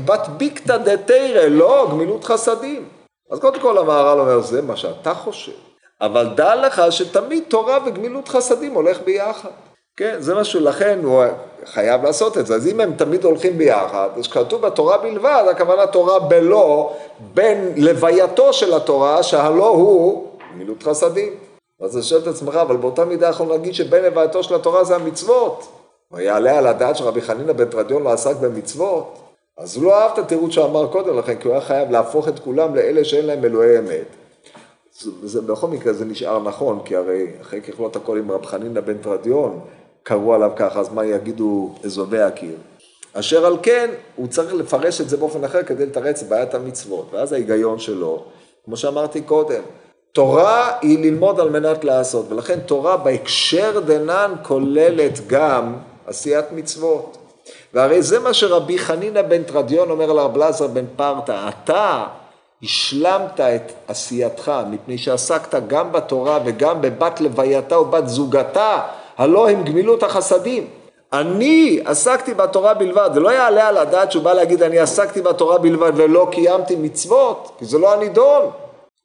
בת 0.06 0.28
ביקתא 0.38 0.78
דתרא, 0.78 1.48
לא 1.48 1.88
גמילות 1.92 2.24
חסדים. 2.24 2.90
אז 3.32 3.40
קודם 3.40 3.60
כל 3.60 3.78
המהר"ל 3.78 4.20
אומר, 4.20 4.42
זה 4.42 4.62
מה 4.62 4.78
שאתה 4.78 5.14
חושב. 5.14 5.52
אבל 6.02 6.30
דע 6.36 6.56
לך 6.56 6.82
שתמיד 6.90 7.44
תורה 7.48 7.80
וגמילות 7.86 8.28
חסדים 8.28 8.74
הולך 8.74 9.02
ביחד. 9.06 9.50
כן, 9.98 10.16
זה 10.20 10.36
משהו, 10.36 10.60
לכן 10.60 11.00
הוא 11.04 11.24
חייב 11.66 12.04
לעשות 12.04 12.38
את 12.38 12.48
זה. 12.48 12.56
אז 12.56 12.68
אם 12.68 12.80
הם 12.80 12.94
תמיד 12.94 13.24
הולכים 13.24 13.58
ביחד, 13.58 14.10
אז 14.18 14.28
כתוב 14.28 14.62
בתורה 14.62 14.98
בלבד, 14.98 15.44
הכוונה 15.52 15.88
תורה 15.88 16.20
בלא, 16.20 16.98
בין 17.34 17.74
לווייתו 17.78 18.54
של 18.54 18.74
התורה, 18.74 19.24
שהלא 19.24 19.68
הוא 19.68 20.28
גמילות 20.54 20.84
חסדים. 20.84 21.34
אז 21.82 21.96
אתה 21.96 22.06
שואל 22.06 22.22
את 22.22 22.28
עצמך, 22.28 22.56
אבל 22.56 22.78
באותה 22.78 23.06
מידה 23.06 23.30
יכול 23.30 23.48
להגיד 23.48 23.74
שבין 23.74 24.04
לווייתו 24.04 24.44
של 24.44 24.56
התורה 24.56 24.84
זה 24.84 24.96
המצוות. 24.96 25.77
ויעלה 26.12 26.58
על 26.58 26.68
הדעת 26.68 26.96
שרבי 26.96 27.22
חנינא 27.22 27.54
בן 27.54 27.66
תרדיון 27.66 28.04
לא 28.04 28.10
עסק 28.10 28.36
במצוות. 28.36 29.20
אז 29.58 29.76
הוא 29.76 29.84
לא 29.84 30.02
אהב 30.02 30.12
את 30.12 30.18
התירוץ 30.18 30.52
שאמר 30.52 30.88
קודם 30.88 31.18
לכן, 31.18 31.36
כי 31.36 31.48
הוא 31.48 31.54
היה 31.54 31.66
חייב 31.66 31.92
להפוך 31.92 32.28
את 32.28 32.40
כולם 32.40 32.76
לאלה 32.76 33.06
שאין 33.06 33.26
להם 33.26 33.46
אלוהי 33.46 33.80
אמת. 33.80 34.06
זה, 35.24 35.42
בכל 35.42 35.68
מקרה 35.68 35.94
זה 35.94 36.06
נשאר 36.06 36.44
נכון, 36.44 36.80
כי 36.86 36.96
הרי 36.96 37.28
אחרי 37.42 37.62
ככלות 37.62 37.96
הכל 37.96 38.18
עם 38.18 38.32
רב 38.32 38.46
חנינא 38.46 38.82
בן 38.82 38.98
תרדיון, 38.98 39.60
קראו 40.04 40.34
עליו 40.34 40.52
ככה, 40.56 40.80
אז 40.80 40.94
מה 40.94 41.06
יגידו 41.06 41.76
אזובי 41.84 42.22
הקיר? 42.22 42.56
אשר 43.14 43.46
על 43.46 43.58
כן, 43.64 43.90
הוא 44.16 44.28
צריך 44.28 44.54
לפרש 44.54 45.02
את 45.02 45.10
זה 45.10 45.18
באופן 45.18 45.44
אחר 45.44 45.64
כדי 45.64 45.86
לתרץ 45.86 46.24
בעיית 46.24 46.54
המצוות, 46.54 47.08
ואז 47.12 47.34
ההיגיון 47.34 47.80
שלו, 47.80 48.24
כמו 48.66 48.78
שאמרתי 48.78 49.22
קודם, 49.22 49.62
תורה 50.12 50.78
היא 50.82 51.00
ללמוד 51.00 51.40
על 51.40 51.50
מנת 51.50 51.84
לעשות, 51.84 52.32
ולכן 52.32 52.60
תורה 52.60 52.98
בהקשר 52.98 53.80
דנן 53.80 54.34
כוללת 54.44 55.28
גם 55.28 55.76
עשיית 56.08 56.46
מצוות. 56.52 57.18
והרי 57.74 58.02
זה 58.02 58.20
מה 58.20 58.34
שרבי 58.34 58.80
חנינא 58.80 59.22
בן 59.22 59.44
תרדיון 59.44 59.90
אומר 59.90 60.14
לרב 60.14 60.38
לזר 60.38 60.68
בן 60.68 60.86
פרתא, 60.96 61.50
אתה 61.50 62.06
השלמת 62.64 63.40
את 63.40 63.72
עשייתך, 63.88 64.52
מפני 64.70 64.98
שעסקת 64.98 65.68
גם 65.68 65.92
בתורה 65.92 66.40
וגם 66.46 66.82
בבת 66.82 67.22
לווייתה 67.22 67.80
ובת 67.80 68.08
זוגתה, 68.08 68.80
הלא 69.18 69.50
הם 69.50 69.64
גמילות 69.64 70.04
החסדים. 70.04 70.68
אני 71.14 71.80
עסקתי 71.86 72.34
בתורה 72.34 72.74
בלבד, 72.74 73.10
זה 73.14 73.20
לא 73.20 73.30
יעלה 73.30 73.68
על 73.68 73.78
הדעת 73.78 74.12
שהוא 74.12 74.24
בא 74.24 74.34
להגיד 74.34 74.64
אני 74.64 74.80
עסקתי 74.80 75.22
בתורה 75.22 75.58
בלבד 75.58 75.92
ולא 75.96 76.28
קיימתי 76.32 76.76
מצוות, 76.76 77.52
כי 77.60 77.66
זה 77.66 77.78
לא 77.78 77.94
הנידון. 77.94 78.52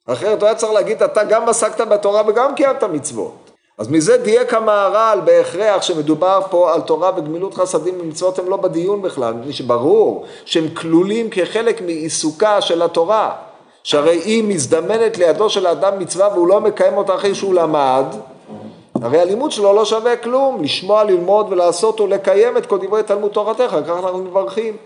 אחרת 0.07 0.41
הוא 0.41 0.47
היה 0.47 0.55
צריך 0.55 0.73
להגיד 0.73 1.03
אתה 1.03 1.23
גם 1.23 1.49
עסקת 1.49 1.81
בתורה 1.81 2.21
וגם 2.27 2.55
קיימת 2.55 2.83
מצוות. 2.83 3.42
אז 3.77 3.89
מזה 3.89 4.17
דייק 4.17 4.53
המהר"ל 4.53 5.19
בהכרח 5.25 5.81
שמדובר 5.81 6.39
פה 6.49 6.73
על 6.73 6.81
תורה 6.81 7.11
וגמילות 7.17 7.53
חסדים 7.53 7.95
ומצוות 7.99 8.39
הם 8.39 8.49
לא 8.49 8.57
בדיון 8.57 9.01
בכלל, 9.01 9.33
מפני 9.33 9.53
שברור 9.53 10.25
שהם 10.45 10.69
כלולים 10.69 11.29
כחלק 11.29 11.81
מעיסוקה 11.81 12.61
של 12.61 12.81
התורה, 12.81 13.35
שהרי 13.83 14.15
היא 14.25 14.43
מזדמנת 14.43 15.17
לידו 15.17 15.49
של 15.49 15.65
האדם 15.65 15.99
מצווה 15.99 16.27
והוא 16.33 16.47
לא 16.47 16.61
מקיים 16.61 16.97
אותה 16.97 17.15
אחרי 17.15 17.35
שהוא 17.35 17.53
למד, 17.53 18.05
הרי 18.95 19.21
הלימוד 19.21 19.51
שלו 19.51 19.73
לא 19.73 19.85
שווה 19.85 20.15
כלום, 20.15 20.63
לשמוע, 20.63 21.03
ללמוד 21.03 21.47
ולעשות 21.49 22.01
ולקיים 22.01 22.57
את 22.57 22.65
כל 22.65 22.77
דברי 22.77 23.03
תלמוד 23.03 23.31
תורתך, 23.31 23.75
ככה 23.87 23.99
אנחנו 23.99 24.17
מברכים. 24.17 24.77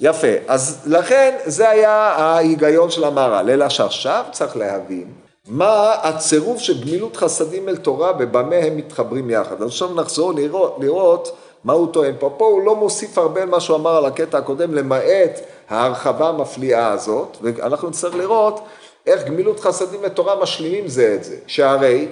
יפה, 0.00 0.28
אז 0.48 0.82
לכן 0.86 1.36
זה 1.44 1.70
היה 1.70 1.92
ההיגיון 1.92 2.90
של 2.90 3.04
המהר"ל, 3.04 3.50
אלא 3.50 3.68
שעכשיו 3.68 4.24
צריך 4.32 4.56
להבין 4.56 5.23
מה 5.48 5.94
הצירוף 6.02 6.58
של 6.58 6.80
גמילות 6.80 7.16
חסדים 7.16 7.68
אל 7.68 7.76
תורה 7.76 8.12
ובמה 8.18 8.56
הם 8.56 8.76
מתחברים 8.76 9.30
יחד. 9.30 9.62
אז 9.62 9.68
עכשיו 9.68 9.94
נחזור 9.94 10.34
לראות, 10.34 10.76
לראות 10.80 11.36
מה 11.64 11.72
הוא 11.72 11.92
טוען 11.92 12.14
פה. 12.18 12.34
פה 12.36 12.44
הוא 12.44 12.62
לא 12.62 12.76
מוסיף 12.76 13.18
הרבה 13.18 13.46
מה 13.46 13.60
שהוא 13.60 13.76
אמר 13.76 13.96
על 13.96 14.04
הקטע 14.04 14.38
הקודם, 14.38 14.74
למעט 14.74 15.40
ההרחבה 15.68 16.28
המפליאה 16.28 16.88
הזאת, 16.88 17.36
ואנחנו 17.42 17.88
נצטרך 17.88 18.14
לראות 18.14 18.60
איך 19.06 19.24
גמילות 19.24 19.60
חסדים 19.60 20.02
לתורה 20.02 20.42
משלימים 20.42 20.88
זה 20.88 21.14
את 21.14 21.24
זה. 21.24 21.36
שהרי 21.46 22.08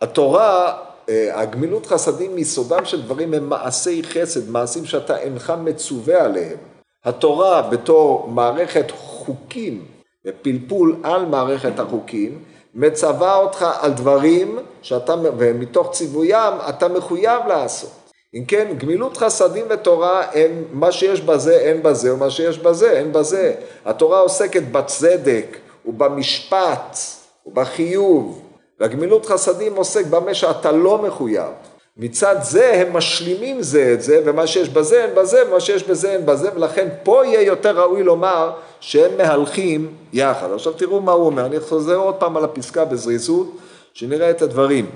התורה, 0.00 0.78
אה, 1.08 1.40
הגמילות 1.40 1.86
חסדים 1.86 2.34
מיסודם 2.34 2.84
של 2.84 3.02
דברים 3.02 3.34
הם 3.34 3.48
מעשי 3.48 4.02
חסד, 4.02 4.50
מעשים 4.50 4.84
שאתה 4.84 5.18
אינך 5.18 5.52
מצווה 5.64 6.24
עליהם. 6.24 6.56
התורה 7.04 7.62
בתור 7.62 8.28
מערכת 8.28 8.90
חוקים 8.90 9.84
ופלפול 10.26 10.96
על 11.02 11.26
מערכת 11.26 11.78
החוקים, 11.78 12.38
מצווה 12.74 13.36
אותך 13.36 13.66
על 13.80 13.92
דברים 13.92 14.58
שאתה, 14.82 15.14
ומתוך 15.38 15.90
ציוויים 15.92 16.52
אתה 16.68 16.88
מחויב 16.88 17.46
לעשות. 17.48 17.90
אם 18.34 18.44
כן, 18.48 18.74
גמילות 18.78 19.16
חסדים 19.16 19.64
ותורה 19.70 20.22
הם 20.32 20.64
מה 20.72 20.92
שיש 20.92 21.20
בזה 21.20 21.56
אין 21.56 21.82
בזה, 21.82 22.14
ומה 22.14 22.30
שיש 22.30 22.58
בזה 22.58 22.90
אין 22.90 23.12
בזה. 23.12 23.54
התורה 23.84 24.20
עוסקת 24.20 24.62
בצדק 24.62 25.56
ובמשפט 25.86 26.98
ובחיוב, 27.46 28.42
והגמילות 28.80 29.26
חסדים 29.26 29.76
עוסק 29.76 30.06
במה 30.06 30.34
שאתה 30.34 30.72
לא 30.72 30.98
מחויב. 30.98 31.52
מצד 31.96 32.36
זה 32.42 32.72
הם 32.74 32.96
משלימים 32.96 33.62
זה 33.62 33.90
את 33.92 34.02
זה, 34.02 34.22
ומה 34.24 34.46
שיש 34.46 34.68
בזה 34.68 35.04
אין 35.04 35.14
בזה, 35.14 35.48
ומה 35.48 35.60
שיש 35.60 35.82
בזה 35.84 36.12
אין 36.12 36.26
בזה, 36.26 36.50
ולכן 36.54 36.88
פה 37.02 37.26
יהיה 37.26 37.42
יותר 37.42 37.80
ראוי 37.80 38.02
לומר 38.02 38.50
שהם 38.86 39.16
מהלכים 39.16 39.94
יחד. 40.12 40.52
עכשיו 40.52 40.72
תראו 40.72 41.00
מה 41.00 41.12
הוא 41.12 41.26
אומר, 41.26 41.46
אני 41.46 41.60
חוזר 41.60 41.96
עוד 41.96 42.14
פעם 42.14 42.36
על 42.36 42.44
הפסקה 42.44 42.84
בזריזות, 42.84 43.56
שנראה 43.94 44.30
את 44.30 44.42
הדברים. 44.42 44.90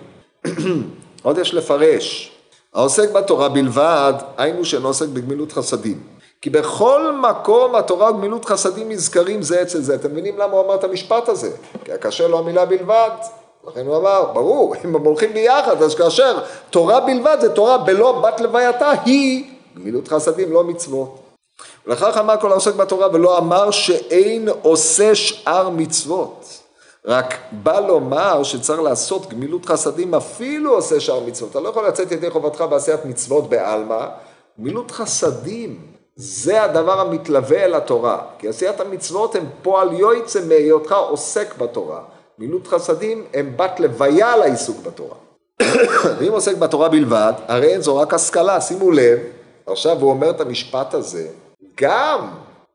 עוד 1.23 1.39
יש 1.39 1.55
לפרש, 1.55 2.33
העוסק 2.75 3.13
בתורה 3.13 3.49
בלבד, 3.49 4.13
היינו 4.37 4.65
שאינו 4.65 4.89
עוסק 4.89 5.09
בגמילות 5.09 5.53
חסדים. 5.53 6.01
כי 6.41 6.51
בכל 6.51 7.13
מקום 7.13 7.75
התורה 7.75 8.11
וגמילות 8.11 8.45
חסדים 8.45 8.89
נזכרים 8.89 9.43
זה 9.43 9.63
אצל 9.63 9.81
זה. 9.81 9.95
אתם 9.95 10.11
מבינים 10.11 10.39
למה 10.39 10.53
הוא 10.53 10.65
אמר 10.65 10.75
את 10.75 10.85
המשפט 10.85 11.29
הזה? 11.29 11.51
כי 11.85 11.93
קשה 12.01 12.29
לו 12.29 12.39
המילה 12.39 12.65
בלבד. 12.65 13.11
לכן 13.69 13.87
הוא 13.87 13.97
אמר, 13.97 14.25
ברור, 14.33 14.75
אם 14.85 14.97
הם 14.97 15.05
הולכים 15.05 15.33
ביחד, 15.33 15.83
אז 15.83 15.95
כאשר 15.95 16.39
תורה 16.71 17.01
בלבד 17.01 17.37
זה 17.41 17.55
תורה 17.55 17.79
בלא 17.79 18.21
בת 18.21 18.41
לווייתה, 18.41 18.93
היא 19.05 19.45
גמילות 19.77 20.09
חסדים, 20.09 20.53
לא 20.53 20.65
מצוות. 20.65 21.28
ולכך 21.89 22.17
אמר 22.21 22.41
כל 22.41 22.51
העוסק 22.51 22.75
בתורה 22.75 23.09
ולא 23.13 23.39
אמר 23.39 23.71
שאין 23.71 24.49
עושה 24.63 25.15
שאר 25.15 25.69
מצוות. 25.69 26.59
רק 27.05 27.35
בא 27.53 27.81
לומר 27.81 28.43
שצריך 28.43 28.81
לעשות 28.81 29.27
גמילות 29.27 29.67
חסדים 29.67 30.15
אפילו 30.15 30.75
עושה 30.75 31.01
שאר 31.01 31.21
מצוות. 31.21 31.51
אתה 31.51 31.61
לא 31.61 31.69
יכול 31.69 31.89
לצאת 31.89 32.13
ידי 32.13 32.31
חובתך 32.31 32.61
בעשיית 32.71 33.05
מצוות 33.05 33.49
בעלמא. 33.49 34.07
גמילות 34.61 34.91
חסדים 34.91 35.81
זה 36.17 36.63
הדבר 36.63 37.01
המתלווה 37.01 37.65
אל 37.65 37.75
התורה. 37.75 38.21
כי 38.39 38.49
עשיית 38.49 38.81
המצוות 38.81 39.35
הם 39.35 39.45
פועל 39.63 39.93
יועצה 39.93 40.41
מהיותך 40.41 40.93
עוסק 40.93 41.59
בתורה. 41.59 42.01
גמילות 42.41 42.67
חסדים 42.67 43.25
הם 43.35 43.53
בת 43.57 43.81
לוויה 43.81 44.37
לעיסוק 44.37 44.77
בתורה. 44.83 45.17
ואם 46.19 46.33
עוסק 46.33 46.57
בתורה 46.57 46.89
בלבד, 46.89 47.33
הרי 47.47 47.73
אין 47.73 47.81
זו 47.81 47.97
רק 47.97 48.15
השכלה. 48.15 48.61
שימו 48.61 48.91
לב, 48.91 49.19
עכשיו 49.67 50.01
הוא 50.01 50.11
אומר 50.11 50.31
את 50.31 50.41
המשפט 50.41 50.95
הזה, 50.95 51.27
גם 51.81 52.31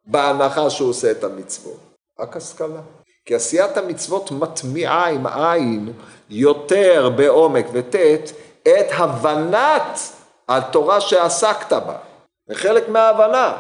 בהנחה 0.05 0.69
שהוא 0.69 0.89
עושה 0.89 1.11
את 1.11 1.23
המצוות. 1.23 1.79
רק 2.19 2.37
השכלה. 2.37 2.81
כי 3.25 3.35
עשיית 3.35 3.77
המצוות 3.77 4.31
מטמיעה 4.31 5.09
עם 5.09 5.27
עין 5.27 5.93
יותר 6.29 7.09
בעומק 7.15 7.65
וט' 7.73 7.95
את 8.61 8.87
הבנת 8.91 9.99
התורה 10.49 11.01
שעסקת 11.01 11.73
בה. 11.73 11.97
זה 12.47 12.55
חלק 12.55 12.89
מההבנה. 12.89 13.57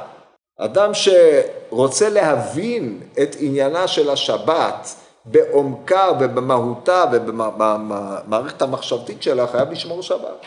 אדם 0.59 0.91
שרוצה 0.93 2.09
להבין 2.09 3.01
את 3.23 3.35
עניינה 3.39 3.87
של 3.87 4.09
השבת 4.09 4.95
בעומקה 5.25 6.11
ובמהותה 6.19 7.05
ובמערכת 7.11 8.61
המחשבתית 8.61 9.23
שלה, 9.23 9.47
חייב 9.47 9.71
לשמור 9.71 10.01
שבת. 10.01 10.45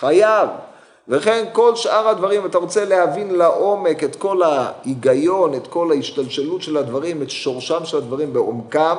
חייב. 0.00 0.48
וכן 1.08 1.44
כל 1.52 1.76
שאר 1.76 2.08
הדברים, 2.08 2.46
אתה 2.46 2.58
רוצה 2.58 2.84
להבין 2.84 3.34
לעומק 3.34 4.04
את 4.04 4.16
כל 4.16 4.42
ההיגיון, 4.42 5.54
את 5.54 5.66
כל 5.66 5.92
ההשתלשלות 5.92 6.62
של 6.62 6.76
הדברים, 6.76 7.22
את 7.22 7.30
שורשם 7.30 7.84
של 7.84 7.96
הדברים 7.96 8.32
בעומקם, 8.32 8.96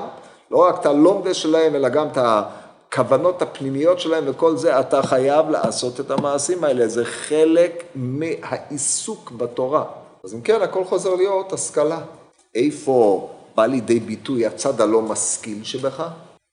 לא 0.52 0.58
רק 0.58 0.80
את 0.82 0.86
הלומדה 0.86 1.34
שלהם, 1.34 1.76
אלא 1.76 1.89
גם 1.89 2.08
את 2.08 2.17
הכוונות 2.17 3.41
הפנימיות 3.41 4.00
שלהם 4.00 4.24
וכל 4.28 4.58
זה, 4.58 4.80
אתה 4.80 5.02
חייב 5.04 5.50
לעשות 5.50 6.00
את 6.00 6.12
המעשים 6.12 6.63
האלה, 6.63 6.88
זה 6.88 7.06
חלק 7.06 7.84
מהעיסוק 7.95 9.32
בתורה. 9.32 9.84
אז 10.24 10.34
אם 10.34 10.41
כן, 10.41 10.62
הכל 10.62 10.84
חוזר 10.84 11.15
להיות 11.15 11.54
השכלה. 11.54 12.00
איפה 12.56 13.30
בא 13.56 13.65
לידי 13.65 14.00
ביטוי 14.00 14.45
הצד 14.45 14.82
הלא 14.82 15.02
משכיל 15.02 15.63
שבך? 15.63 16.04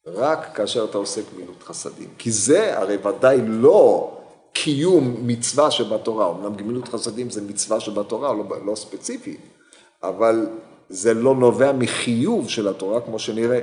רק 0.06 0.48
כאשר 0.54 0.84
אתה 0.84 0.98
עושה 0.98 1.20
גמילות 1.34 1.62
חסדים. 1.62 2.08
כי 2.18 2.30
זה 2.30 2.78
הרי 2.78 2.96
ודאי 2.96 3.38
לא 3.42 4.15
קיום 4.64 5.16
מצווה 5.22 5.70
שבתורה, 5.70 6.30
אמנם 6.30 6.56
גמילות 6.56 6.88
חסדים 6.88 7.30
זה 7.30 7.42
מצווה 7.42 7.80
שבתורה, 7.80 8.32
לא, 8.32 8.44
לא 8.66 8.74
ספציפי, 8.74 9.36
אבל 10.02 10.46
זה 10.88 11.14
לא 11.14 11.34
נובע 11.34 11.72
מחיוב 11.72 12.48
של 12.48 12.68
התורה 12.68 13.00
כמו 13.00 13.18
שנראה. 13.18 13.60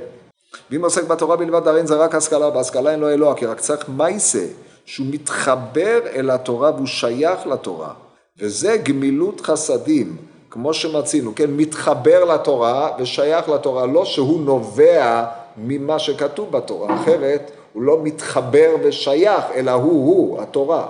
ואם 0.70 0.84
עוסק 0.84 1.04
בתורה 1.04 1.36
בלבד, 1.36 1.68
הרי 1.68 1.86
זה 1.86 1.96
רק 1.96 2.14
השכלה, 2.14 2.50
בהשכלה 2.50 2.90
אין 2.90 3.00
לו 3.00 3.10
אלוה, 3.10 3.34
כי 3.34 3.46
רק 3.46 3.60
צריך 3.60 3.88
מייסה, 3.88 4.46
שהוא 4.84 5.06
מתחבר 5.10 6.00
אל 6.14 6.30
התורה 6.30 6.70
והוא 6.70 6.86
שייך 6.86 7.46
לתורה. 7.46 7.92
וזה 8.38 8.76
גמילות 8.76 9.40
חסדים, 9.40 10.16
כמו 10.50 10.74
שמצינו, 10.74 11.34
כן, 11.34 11.50
מתחבר 11.50 12.24
לתורה 12.24 12.90
ושייך 12.98 13.48
לתורה, 13.48 13.86
לא 13.86 14.04
שהוא 14.04 14.40
נובע 14.40 15.24
ממה 15.56 15.98
שכתוב 15.98 16.50
בתורה, 16.50 17.02
אחרת 17.02 17.50
הוא 17.74 17.82
לא 17.82 17.98
מתחבר 18.02 18.74
ושייך, 18.82 19.44
אלא 19.54 19.70
הוא-הוא, 19.70 20.42
התורה, 20.42 20.86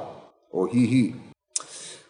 או 0.53 0.67
היא-היא. 0.67 1.13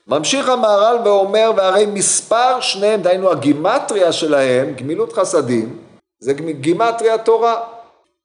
ממשיך 0.07 0.49
המהר"ל 0.49 0.97
ואומר, 1.05 1.51
והרי 1.57 1.87
מספר 1.87 2.61
שניהם, 2.61 3.03
דהיינו 3.03 3.31
הגימטריה 3.31 4.13
שלהם, 4.13 4.75
גמילות 4.75 5.13
חסדים, 5.13 5.79
זה 6.19 6.33
גימטריה 6.33 7.19
תורה. 7.19 7.65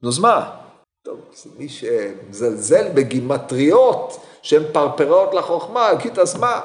נו, 0.02 0.08
אז 0.08 0.18
מה? 0.18 0.50
טוב, 1.02 1.16
מי 1.58 1.68
שמזלזל 1.68 2.88
בגימטריות 2.94 4.20
שהן 4.42 4.62
פרפרות 4.72 5.34
לחוכמה, 5.34 5.90
אז 6.20 6.36
מה? 6.36 6.60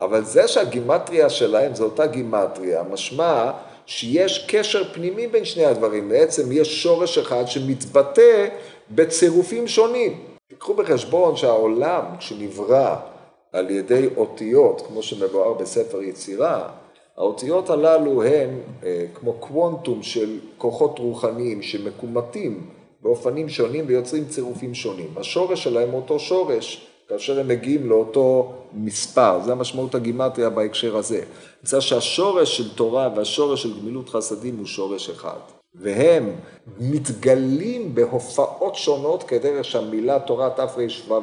אבל 0.00 0.24
זה 0.24 0.48
שהגימטריה 0.48 1.30
שלהם 1.30 1.74
זו 1.74 1.84
אותה 1.84 2.06
גימטריה, 2.06 2.82
משמע 2.90 3.50
שיש 3.86 4.46
קשר 4.48 4.84
פנימי 4.92 5.26
בין 5.26 5.44
שני 5.44 5.64
הדברים. 5.64 6.08
בעצם 6.08 6.52
יש 6.52 6.82
שורש 6.82 7.18
אחד 7.18 7.44
שמתבטא 7.46 8.48
בצירופים 8.90 9.68
שונים. 9.68 10.20
תיקחו 10.48 10.74
בחשבון 10.74 11.36
שהעולם, 11.36 12.04
כשנברא 12.18 12.96
על 13.52 13.70
ידי 13.70 14.08
אותיות, 14.16 14.82
כמו 14.86 15.02
שמבואר 15.02 15.52
בספר 15.52 16.02
יצירה, 16.02 16.68
האותיות 17.16 17.70
הללו 17.70 18.22
הן 18.22 18.50
אה, 18.84 19.04
כמו 19.14 19.32
קוונטום 19.32 20.02
של 20.02 20.38
כוחות 20.58 20.98
רוחניים 20.98 21.62
שמקומטים 21.62 22.66
באופנים 23.02 23.48
שונים 23.48 23.84
ויוצרים 23.88 24.24
צירופים 24.28 24.74
שונים. 24.74 25.08
השורש 25.16 25.64
שלהם 25.64 25.94
אותו 25.94 26.18
שורש, 26.18 26.86
כאשר 27.08 27.40
הם 27.40 27.48
מגיעים 27.48 27.90
לאותו 27.90 28.52
מספר, 28.74 29.40
זה 29.44 29.52
המשמעות 29.52 29.94
הגימטריה 29.94 30.50
בהקשר 30.50 30.96
הזה. 30.96 31.24
נמצא 31.62 31.80
שהשורש 31.80 32.56
של 32.56 32.74
תורה 32.74 33.08
והשורש 33.16 33.62
של 33.62 33.80
גמילות 33.80 34.08
חסדים 34.08 34.58
הוא 34.58 34.66
שורש 34.66 35.10
אחד. 35.10 35.61
והם 35.74 36.30
מתגלים 36.80 37.94
בהופעות 37.94 38.74
שונות 38.74 39.22
כדרך 39.22 39.64
שהמילה 39.64 40.18
תורה 40.20 40.50
תרש"ה 40.50 41.14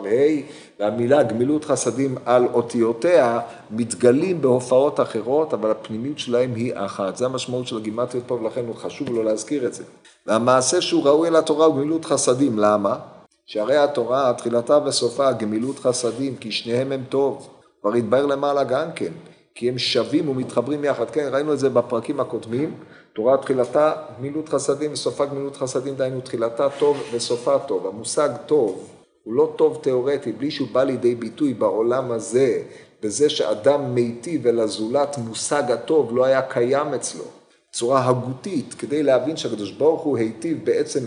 והמילה 0.79 1.23
גמילות 1.23 1.65
חסדים 1.65 2.15
על 2.25 2.47
אותיותיה 2.53 3.39
מתגלים 3.71 4.41
בהופעות 4.41 4.99
אחרות, 4.99 5.53
אבל 5.53 5.71
הפנימיות 5.71 6.19
שלהם 6.19 6.55
היא 6.55 6.73
אחת. 6.75 7.17
זה 7.17 7.25
המשמעות 7.25 7.67
של 7.67 7.77
הגימטריות 7.77 8.23
פה, 8.27 8.35
ולכן 8.35 8.65
הוא 8.65 8.75
חשוב 8.75 9.09
לו 9.09 9.23
להזכיר 9.23 9.65
את 9.65 9.73
זה. 9.73 9.83
והמעשה 10.27 10.81
שהוא 10.81 11.03
ראוי 11.03 11.27
אל 11.27 11.35
התורה 11.35 11.65
הוא 11.65 11.75
גמילות 11.75 12.05
חסדים. 12.05 12.59
למה? 12.59 12.99
שהרי 13.45 13.77
התורה, 13.77 14.33
תחילתה 14.37 14.79
וסופה, 14.85 15.31
גמילות 15.31 15.79
חסדים, 15.79 16.35
כי 16.35 16.51
שניהם 16.51 16.91
הם 16.91 17.03
טוב. 17.09 17.49
כבר 17.81 17.93
התבהר 17.93 18.25
למעלה 18.25 18.63
גם 18.63 18.91
כן, 18.95 19.11
כי 19.55 19.69
הם 19.69 19.77
שווים 19.77 20.29
ומתחברים 20.29 20.83
יחד. 20.83 21.09
כן, 21.09 21.29
ראינו 21.31 21.53
את 21.53 21.59
זה 21.59 21.69
בפרקים 21.69 22.19
הקודמים. 22.19 22.73
תורה 23.13 23.37
תחילתה 23.37 23.93
גמילות 24.19 24.49
חסדים 24.49 24.93
וסופה 24.93 25.25
גמילות 25.25 25.57
חסדים, 25.57 25.95
דהיינו 25.95 26.21
תחילתה 26.21 26.67
טוב 26.79 27.03
וסופה 27.11 27.59
טוב. 27.59 27.87
המושג 27.87 28.29
טוב 28.45 28.87
הוא 29.23 29.33
לא 29.33 29.53
טוב 29.55 29.79
תיאורטי, 29.83 30.31
בלי 30.31 30.51
שהוא 30.51 30.67
בא 30.71 30.83
לידי 30.83 31.15
ביטוי 31.15 31.53
בעולם 31.53 32.11
הזה, 32.11 32.61
בזה 33.01 33.29
שאדם 33.29 33.95
מיטיב 33.95 34.41
ולזולת 34.43 35.17
מושג 35.17 35.71
הטוב 35.71 36.17
לא 36.17 36.25
היה 36.25 36.41
קיים 36.41 36.93
אצלו. 36.93 37.23
צורה 37.71 38.09
הגותית, 38.09 38.73
כדי 38.73 39.03
להבין 39.03 39.37
שהקדוש 39.37 39.71
ברוך 39.71 40.01
הוא 40.01 40.17
היטיב 40.17 40.65
בעצם 40.65 40.99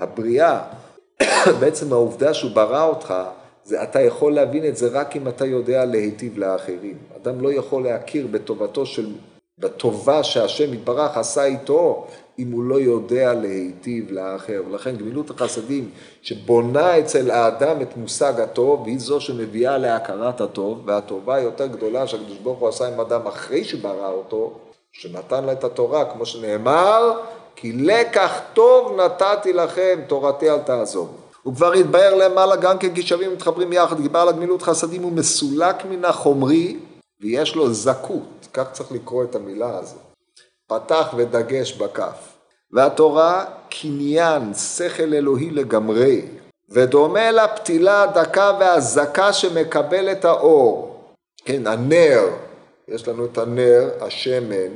הבריאה, 0.00 0.62
בעצם 1.60 1.92
העובדה 1.92 2.34
שהוא 2.34 2.50
ברא 2.50 2.84
אותך, 2.84 3.14
זה 3.64 3.82
אתה 3.82 4.00
יכול 4.00 4.34
להבין 4.34 4.64
את 4.64 4.76
זה 4.76 4.88
רק 4.88 5.16
אם 5.16 5.28
אתה 5.28 5.46
יודע 5.46 5.84
להיטיב 5.84 6.38
לאחרים. 6.38 6.98
אדם 7.22 7.40
לא 7.40 7.52
יכול 7.52 7.82
להכיר 7.82 8.26
בטובתו 8.30 8.86
של 8.86 9.12
בטובה 9.58 10.22
שהשם 10.22 10.74
יתברך 10.74 11.16
עשה 11.16 11.44
איתו, 11.44 12.06
אם 12.38 12.52
הוא 12.52 12.64
לא 12.64 12.74
יודע 12.74 13.34
להיטיב 13.34 14.10
לאחר. 14.10 14.62
ולכן 14.70 14.96
גמילות 14.96 15.30
החסדים 15.30 15.90
שבונה 16.22 16.98
אצל 16.98 17.30
האדם 17.30 17.82
את 17.82 17.96
מושג 17.96 18.40
הטוב, 18.40 18.86
היא 18.86 18.98
זו 18.98 19.20
שמביאה 19.20 19.78
להכרת 19.78 20.40
הטוב, 20.40 20.82
והטובה 20.86 21.34
היותר 21.34 21.66
גדולה 21.66 22.06
שהקדוש 22.06 22.38
ברוך 22.38 22.58
הוא 22.58 22.68
עשה 22.68 22.88
עם 22.88 23.00
אדם 23.00 23.26
אחרי 23.26 23.64
שברא 23.64 24.08
אותו, 24.08 24.52
שנתן 24.92 25.44
לה 25.44 25.52
את 25.52 25.64
התורה, 25.64 26.04
כמו 26.04 26.26
שנאמר, 26.26 27.20
כי 27.56 27.72
לקח 27.72 28.40
טוב 28.52 29.00
נתתי 29.00 29.52
לכם, 29.52 30.00
תורתי 30.06 30.50
אל 30.50 30.58
תעזוב. 30.58 31.16
הוא 31.42 31.54
כבר 31.54 31.72
התבהר 31.72 32.14
למעלה 32.14 32.56
גם 32.56 32.78
כי 32.78 33.02
שווים 33.02 33.32
מתחברים 33.32 33.72
יחד, 33.72 34.00
דיבר 34.00 34.18
על 34.18 34.28
הגמילות 34.28 34.62
חסדים, 34.62 35.02
הוא 35.02 35.12
מסולק 35.12 35.84
מן 35.84 36.04
החומרי 36.04 36.76
ויש 37.22 37.54
לו 37.54 37.72
זכות, 37.72 38.48
כך 38.52 38.72
צריך 38.72 38.92
לקרוא 38.92 39.24
את 39.24 39.34
המילה 39.34 39.78
הזו. 39.78 39.96
פתח 40.66 41.14
ודגש 41.16 41.72
בכף. 41.72 42.32
והתורה 42.72 43.44
קניין, 43.70 44.54
שכל 44.54 45.14
אלוהי 45.14 45.50
לגמרי, 45.50 46.26
ודומה 46.70 47.30
לפתילה 47.30 48.02
הדקה 48.02 48.56
והזקה 48.60 49.32
שמקבל 49.32 50.12
את 50.12 50.24
האור. 50.24 51.00
כן, 51.44 51.66
הנר, 51.66 52.28
יש 52.88 53.08
לנו 53.08 53.24
את 53.24 53.38
הנר, 53.38 53.90
השמן, 54.00 54.72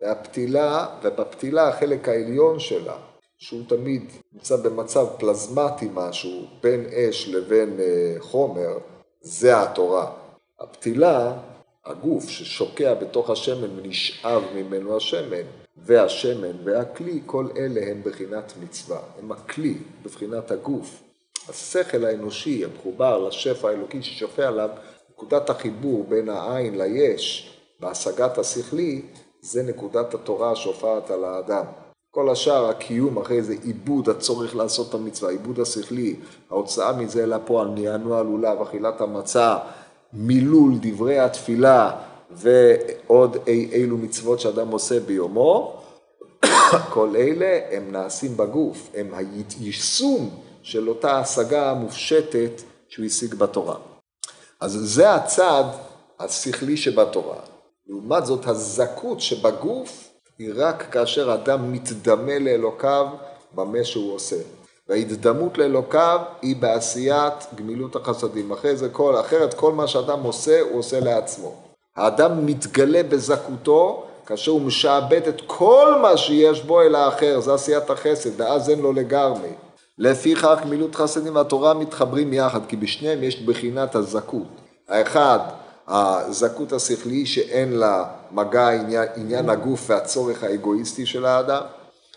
והפתילה, 0.00 0.86
ובפתילה 1.02 1.68
החלק 1.68 2.08
העליון 2.08 2.58
שלה, 2.58 2.96
שהוא 3.38 3.62
תמיד 3.68 4.02
נמצא 4.32 4.56
במצב 4.56 5.06
פלזמטי 5.18 5.88
משהו, 5.94 6.44
בין 6.62 6.84
אש 6.86 7.28
לבין 7.28 7.80
אה, 7.80 8.14
חומר, 8.18 8.78
זה 9.20 9.62
התורה. 9.62 10.10
הפתילה 10.60 11.32
הגוף 11.86 12.28
ששוקע 12.28 12.94
בתוך 12.94 13.30
השמן 13.30 13.78
ונשאב 13.78 14.42
ממנו 14.54 14.96
השמן, 14.96 15.42
והשמן 15.76 16.56
והכלי, 16.64 17.20
כל 17.26 17.46
אלה 17.56 17.80
הם 17.90 18.02
בחינת 18.04 18.52
מצווה, 18.62 19.00
הם 19.18 19.32
הכלי 19.32 19.74
בבחינת 20.02 20.50
הגוף. 20.50 21.02
השכל 21.48 22.04
האנושי 22.04 22.64
המחובר 22.64 23.28
לשפע 23.28 23.68
האלוקי 23.68 24.02
ששופע 24.02 24.48
עליו, 24.48 24.70
נקודת 25.10 25.50
החיבור 25.50 26.04
בין 26.08 26.28
העין 26.28 26.78
ליש 26.78 27.54
בהשגת 27.80 28.38
השכלי, 28.38 29.02
זה 29.40 29.62
נקודת 29.62 30.14
התורה 30.14 30.52
השופעת 30.52 31.10
על 31.10 31.24
האדם. 31.24 31.64
כל 32.10 32.30
השאר, 32.30 32.68
הקיום 32.68 33.18
אחרי 33.18 33.42
זה, 33.42 33.54
עיבוד 33.62 34.08
הצורך 34.08 34.56
לעשות 34.56 34.88
את 34.88 34.94
המצווה, 34.94 35.30
עיבוד 35.30 35.60
השכלי, 35.60 36.16
ההוצאה 36.50 36.92
מזה 36.92 37.26
לפועל, 37.26 37.68
נענו 37.68 38.14
הלולב, 38.14 38.62
אכילת 38.62 39.00
המצה, 39.00 39.58
מילול 40.12 40.72
דברי 40.80 41.18
התפילה 41.18 41.90
ועוד 42.30 43.36
אי 43.46 43.68
אילו 43.72 43.96
מצוות 43.96 44.40
שאדם 44.40 44.68
עושה 44.68 45.00
ביומו, 45.00 45.82
כל 46.94 47.16
אלה 47.16 47.60
הם 47.70 47.92
נעשים 47.92 48.36
בגוף, 48.36 48.90
הם 48.94 49.14
היישום 49.14 50.30
של 50.62 50.88
אותה 50.88 51.18
השגה 51.18 51.70
המופשטת 51.70 52.62
שהוא 52.88 53.06
השיג 53.06 53.34
בתורה. 53.34 53.76
אז 54.60 54.72
זה 54.72 55.14
הצד 55.14 55.64
השכלי 56.18 56.76
שבתורה. 56.76 57.38
לעומת 57.88 58.26
זאת, 58.26 58.46
הזכות 58.46 59.20
שבגוף 59.20 60.08
היא 60.38 60.52
רק 60.56 60.86
כאשר 60.92 61.34
אדם 61.34 61.72
מתדמה 61.72 62.38
לאלוקיו 62.38 63.06
במה 63.54 63.84
שהוא 63.84 64.14
עושה. 64.14 64.36
וההזדמות 64.90 65.58
לאלוקיו 65.58 66.20
היא 66.42 66.56
בעשיית 66.56 67.46
גמילות 67.54 67.96
החסדים. 67.96 68.50
אחרי 68.50 68.76
זה 68.76 68.88
כל, 68.88 69.20
אחרת 69.20 69.54
כל 69.54 69.72
מה 69.72 69.86
שאדם 69.86 70.22
עושה, 70.22 70.60
הוא 70.60 70.78
עושה 70.78 71.00
לעצמו. 71.00 71.54
האדם 71.96 72.46
מתגלה 72.46 73.02
בזכותו 73.02 74.06
כאשר 74.26 74.50
הוא 74.50 74.60
משעבד 74.60 75.28
את 75.28 75.42
כל 75.46 75.94
מה 76.02 76.16
שיש 76.16 76.62
בו 76.62 76.82
אל 76.82 76.94
האחר, 76.94 77.40
זה 77.40 77.54
עשיית 77.54 77.90
החסד, 77.90 78.40
ואז 78.40 78.70
אין 78.70 78.80
לו 78.80 78.92
לגמרי. 78.92 79.48
לפיכך 79.98 80.58
גמילות 80.64 80.94
חסדים 80.94 81.36
והתורה 81.36 81.74
מתחברים 81.74 82.32
יחד, 82.32 82.60
כי 82.68 82.76
בשניהם 82.76 83.22
יש 83.22 83.42
בחינת 83.42 83.94
הזכות. 83.94 84.46
האחד, 84.88 85.38
הזכות 85.88 86.72
השכלי 86.72 87.26
שאין 87.26 87.72
לה 87.72 88.04
מגע 88.32 88.68
עניין, 88.68 89.08
עניין 89.16 89.50
הגוף 89.50 89.90
והצורך 89.90 90.44
האגואיסטי 90.44 91.06
של 91.06 91.26
האדם, 91.26 91.62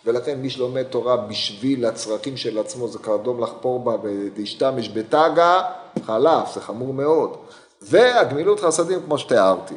ולכן 0.05 0.39
מי 0.39 0.49
שלומד 0.49 0.83
תורה 0.83 1.17
בשביל 1.17 1.85
הצרכים 1.85 2.37
של 2.37 2.57
עצמו 2.59 2.87
זה 2.87 2.99
קרדום 2.99 3.43
לחפור 3.43 3.79
בה 3.79 3.95
ולהשתמש 4.03 4.89
בתגה, 4.89 5.61
חלף, 6.05 6.53
זה 6.53 6.61
חמור 6.61 6.93
מאוד. 6.93 7.37
והגמילות 7.81 8.59
חסדים 8.59 8.99
כמו 9.05 9.17
שתיארתי. 9.17 9.75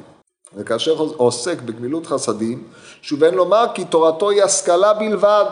וכאשר 0.54 0.96
עוסק 1.16 1.62
בגמילות 1.62 2.06
חסדים, 2.06 2.64
שוב 3.02 3.24
אין 3.24 3.34
לומר 3.34 3.64
כי 3.74 3.84
תורתו 3.84 4.30
היא 4.30 4.42
השכלה 4.42 4.94
בלבד. 4.94 5.50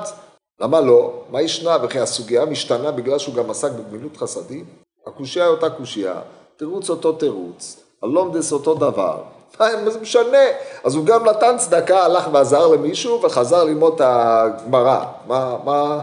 למה 0.60 0.80
לא? 0.80 1.22
מה 1.30 1.42
ישנה? 1.42 1.76
וכי 1.82 1.98
הסוגיה 1.98 2.44
משתנה 2.44 2.90
בגלל 2.90 3.18
שהוא 3.18 3.34
גם 3.34 3.50
עסק 3.50 3.70
בגמילות 3.72 4.16
חסדים? 4.16 4.64
הקושייה 5.06 5.44
היא 5.44 5.52
אותה 5.52 5.70
קושייה, 5.70 6.20
תירוץ 6.56 6.90
אותו 6.90 7.12
תירוץ, 7.12 7.80
הלומדס 8.02 8.52
אותו 8.52 8.74
דבר. 8.74 9.22
מה 9.61 9.90
זה 9.90 10.01
משנה? 10.01 10.38
אז 10.85 10.95
הוא 10.95 11.07
גם 11.07 11.29
נתן 11.29 11.57
צדקה, 11.59 12.05
הלך 12.05 12.29
ועזר 12.33 12.67
למישהו 12.67 13.23
וחזר 13.23 13.64
ללמוד 13.64 13.95
את 13.95 14.01
הגמרא. 14.05 15.05
מה, 15.27 15.57
מה, 15.64 16.01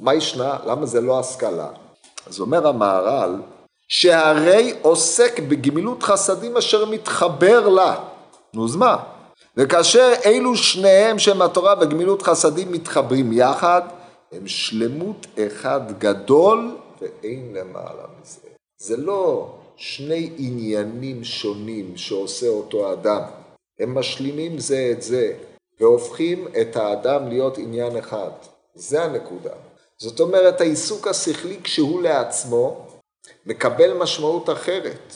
מה 0.00 0.14
ישנה? 0.14 0.56
למה 0.66 0.86
זה 0.86 1.00
לא 1.00 1.20
השכלה? 1.20 1.66
אז 2.26 2.40
אומר 2.40 2.68
המהר"ל, 2.68 3.34
שהרי 3.88 4.74
עוסק 4.82 5.40
בגמילות 5.40 6.02
חסדים 6.02 6.56
אשר 6.56 6.84
מתחבר 6.84 7.68
לה. 7.68 7.96
נו, 8.54 8.64
אז 8.64 8.76
מה? 8.76 8.96
וכאשר 9.56 10.12
אלו 10.24 10.56
שניהם 10.56 11.18
שהם 11.18 11.42
התורה 11.42 11.74
וגמילות 11.80 12.22
חסדים 12.22 12.72
מתחברים 12.72 13.32
יחד, 13.32 13.82
הם 14.32 14.46
שלמות 14.46 15.26
אחד 15.46 15.80
גדול 15.98 16.76
ואין 17.00 17.54
למעלה 17.54 18.02
מזה. 18.20 18.40
זה 18.78 18.96
לא 18.96 19.48
שני 19.80 20.30
עניינים 20.38 21.24
שונים 21.24 21.96
שעושה 21.96 22.48
אותו 22.48 22.92
אדם, 22.92 23.22
הם 23.78 23.94
משלימים 23.94 24.58
זה 24.58 24.92
את 24.92 25.02
זה 25.02 25.32
והופכים 25.80 26.48
את 26.60 26.76
האדם 26.76 27.28
להיות 27.28 27.58
עניין 27.58 27.96
אחד. 27.96 28.30
זה 28.74 29.02
הנקודה. 29.02 29.50
זאת 29.98 30.20
אומרת, 30.20 30.60
העיסוק 30.60 31.06
השכלי 31.06 31.60
כשהוא 31.62 32.02
לעצמו 32.02 32.86
מקבל 33.46 33.92
משמעות 33.92 34.50
אחרת. 34.50 35.14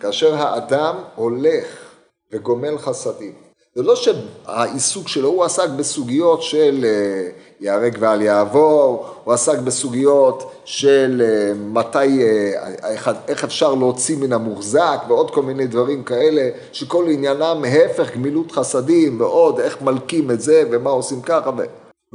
כאשר 0.00 0.34
האדם 0.34 0.96
הולך 1.14 1.94
וגומל 2.32 2.78
חסדים. 2.78 3.34
זה 3.76 3.82
לא 3.82 3.96
שהעיסוק 3.96 5.08
שלו, 5.08 5.28
הוא 5.28 5.44
עסק 5.44 5.68
בסוגיות 5.68 6.42
של 6.42 6.84
אה, 6.84 7.30
ייהרג 7.60 7.96
ואל 8.00 8.22
יעבור, 8.22 9.06
הוא 9.24 9.34
עסק 9.34 9.58
בסוגיות 9.58 10.52
של 10.64 11.22
אה, 11.24 11.54
מתי, 11.54 12.22
אה, 12.22 12.92
איך 13.28 13.44
אפשר 13.44 13.74
להוציא 13.74 14.16
מן 14.16 14.32
המוחזק 14.32 14.98
ועוד 15.08 15.30
כל 15.30 15.42
מיני 15.42 15.66
דברים 15.66 16.04
כאלה, 16.04 16.50
שכל 16.72 17.06
עניינם 17.08 17.64
ההפך 17.64 18.14
גמילות 18.14 18.52
חסדים 18.52 19.20
ועוד 19.20 19.60
איך 19.60 19.82
מלקים 19.82 20.30
את 20.30 20.40
זה 20.40 20.62
ומה 20.70 20.90
עושים 20.90 21.22
ככה 21.22 21.50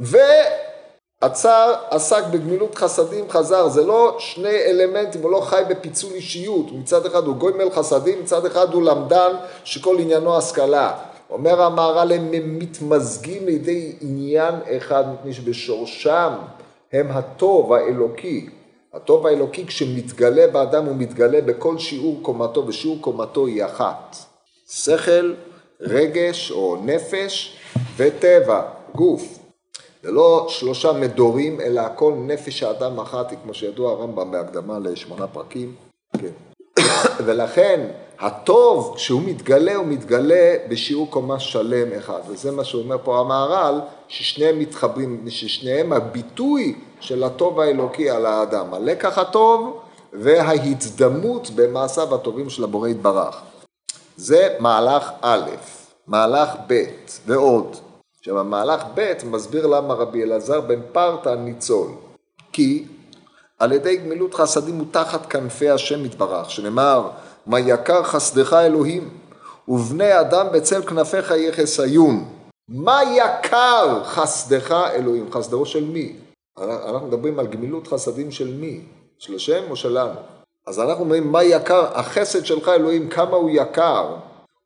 ו... 0.00 0.16
עצר, 1.22 1.74
עסק 1.90 2.24
בגמילות 2.30 2.74
חסדים, 2.74 3.24
חזר, 3.30 3.68
זה 3.68 3.86
לא 3.86 4.16
שני 4.18 4.56
אלמנטים, 4.66 5.22
הוא 5.22 5.30
לא 5.30 5.40
חי 5.40 5.62
בפיצול 5.68 6.12
אישיות, 6.12 6.66
מצד 6.72 7.06
אחד 7.06 7.24
הוא 7.24 7.36
גוי 7.36 7.52
חסדים, 7.74 8.20
מצד 8.22 8.46
אחד 8.46 8.74
הוא 8.74 8.82
למדן 8.82 9.32
שכל 9.64 9.96
עניינו 9.98 10.36
השכלה. 10.36 11.09
אומר 11.30 11.62
המהר"ל, 11.62 12.12
הם 12.12 12.58
מתמזגים 12.58 13.46
לידי 13.46 13.92
עניין 14.00 14.54
אחד, 14.76 15.04
מפני 15.12 15.32
שבשורשם 15.32 16.32
הם 16.92 17.10
הטוב 17.10 17.72
האלוקי. 17.72 18.48
הטוב 18.94 19.26
האלוקי 19.26 19.66
כשמתגלה 19.66 20.46
באדם 20.46 20.84
הוא 20.84 20.96
מתגלה 20.96 21.40
בכל 21.40 21.78
שיעור 21.78 22.18
קומתו, 22.22 22.66
ושיעור 22.66 22.98
קומתו 23.00 23.46
היא 23.46 23.64
אחת. 23.64 24.16
שכל, 24.70 25.34
רגש 25.80 26.50
או 26.50 26.76
נפש 26.84 27.56
וטבע, 27.96 28.62
גוף. 28.94 29.38
זה 30.02 30.10
לא 30.10 30.46
שלושה 30.48 30.92
מדורים, 30.92 31.60
אלא 31.60 31.80
הכל 31.80 32.14
נפש 32.26 32.62
האדם 32.62 33.00
אחת, 33.00 33.32
כמו 33.42 33.54
שידוע 33.54 33.92
הרמב"ם 33.92 34.30
בהקדמה 34.30 34.78
לשמונה 34.78 35.26
פרקים. 35.26 35.74
כן. 36.18 36.32
ולכן 37.26 37.86
הטוב, 38.20 38.92
כשהוא 38.96 39.22
מתגלה, 39.22 39.74
הוא 39.74 39.86
מתגלה 39.86 40.56
בשיעור 40.68 41.10
קומה 41.10 41.40
שלם 41.40 41.92
אחד. 41.98 42.20
וזה 42.28 42.50
מה 42.50 42.64
שאומר 42.64 42.96
פה 43.04 43.20
המהר"ל, 43.20 43.80
ששניהם 44.08 44.58
מתחברים, 44.58 45.24
ששניהם 45.28 45.92
הביטוי 45.92 46.74
של 47.00 47.24
הטוב 47.24 47.60
האלוקי 47.60 48.10
על 48.10 48.26
האדם. 48.26 48.74
הלקח 48.74 49.18
הטוב 49.18 49.80
וההצדמות 50.12 51.50
במעשיו 51.50 52.14
הטובים 52.14 52.50
של 52.50 52.64
הבורא 52.64 52.88
יתברך. 52.88 53.40
זה 54.16 54.56
מהלך 54.58 55.10
א', 55.20 55.50
מהלך 56.06 56.48
ב' 56.66 56.84
ועוד. 57.26 57.76
עכשיו 58.18 58.40
המהלך 58.40 58.82
ב' 58.94 59.12
מסביר 59.24 59.66
למה 59.66 59.94
רבי 59.94 60.22
אלעזר 60.22 60.60
בן 60.60 60.80
פרתא 60.92 61.28
ניצול. 61.28 61.88
כי 62.52 62.84
על 63.58 63.72
ידי 63.72 63.96
גמילות 63.96 64.34
חסדים 64.34 64.78
הוא 64.78 64.86
תחת 64.90 65.26
כנפי 65.26 65.70
השם 65.70 66.04
יתברך, 66.04 66.50
שנאמר 66.50 67.10
מה 67.46 67.60
יקר 67.60 68.02
חסדך 68.02 68.52
אלוהים 68.52 69.08
ובני 69.68 70.20
אדם 70.20 70.46
בצל 70.52 70.82
כנפיך 70.82 71.30
יחסיון. 71.30 72.28
מה 72.68 73.00
יקר 73.16 74.04
חסדך 74.04 74.72
אלוהים? 74.94 75.32
חסדו 75.32 75.66
של 75.66 75.84
מי? 75.84 76.16
אנחנו 76.58 77.06
מדברים 77.06 77.38
על 77.38 77.46
גמילות 77.46 77.86
חסדים 77.86 78.30
של 78.30 78.54
מי? 78.54 78.80
של 79.18 79.34
השם 79.34 79.62
או 79.70 79.76
שלנו? 79.76 80.14
אז 80.66 80.80
אנחנו 80.80 81.04
אומרים 81.04 81.32
מה 81.32 81.44
יקר, 81.44 81.98
החסד 81.98 82.44
שלך 82.44 82.68
אלוהים, 82.68 83.08
כמה 83.08 83.36
הוא 83.36 83.50
יקר. 83.50 84.16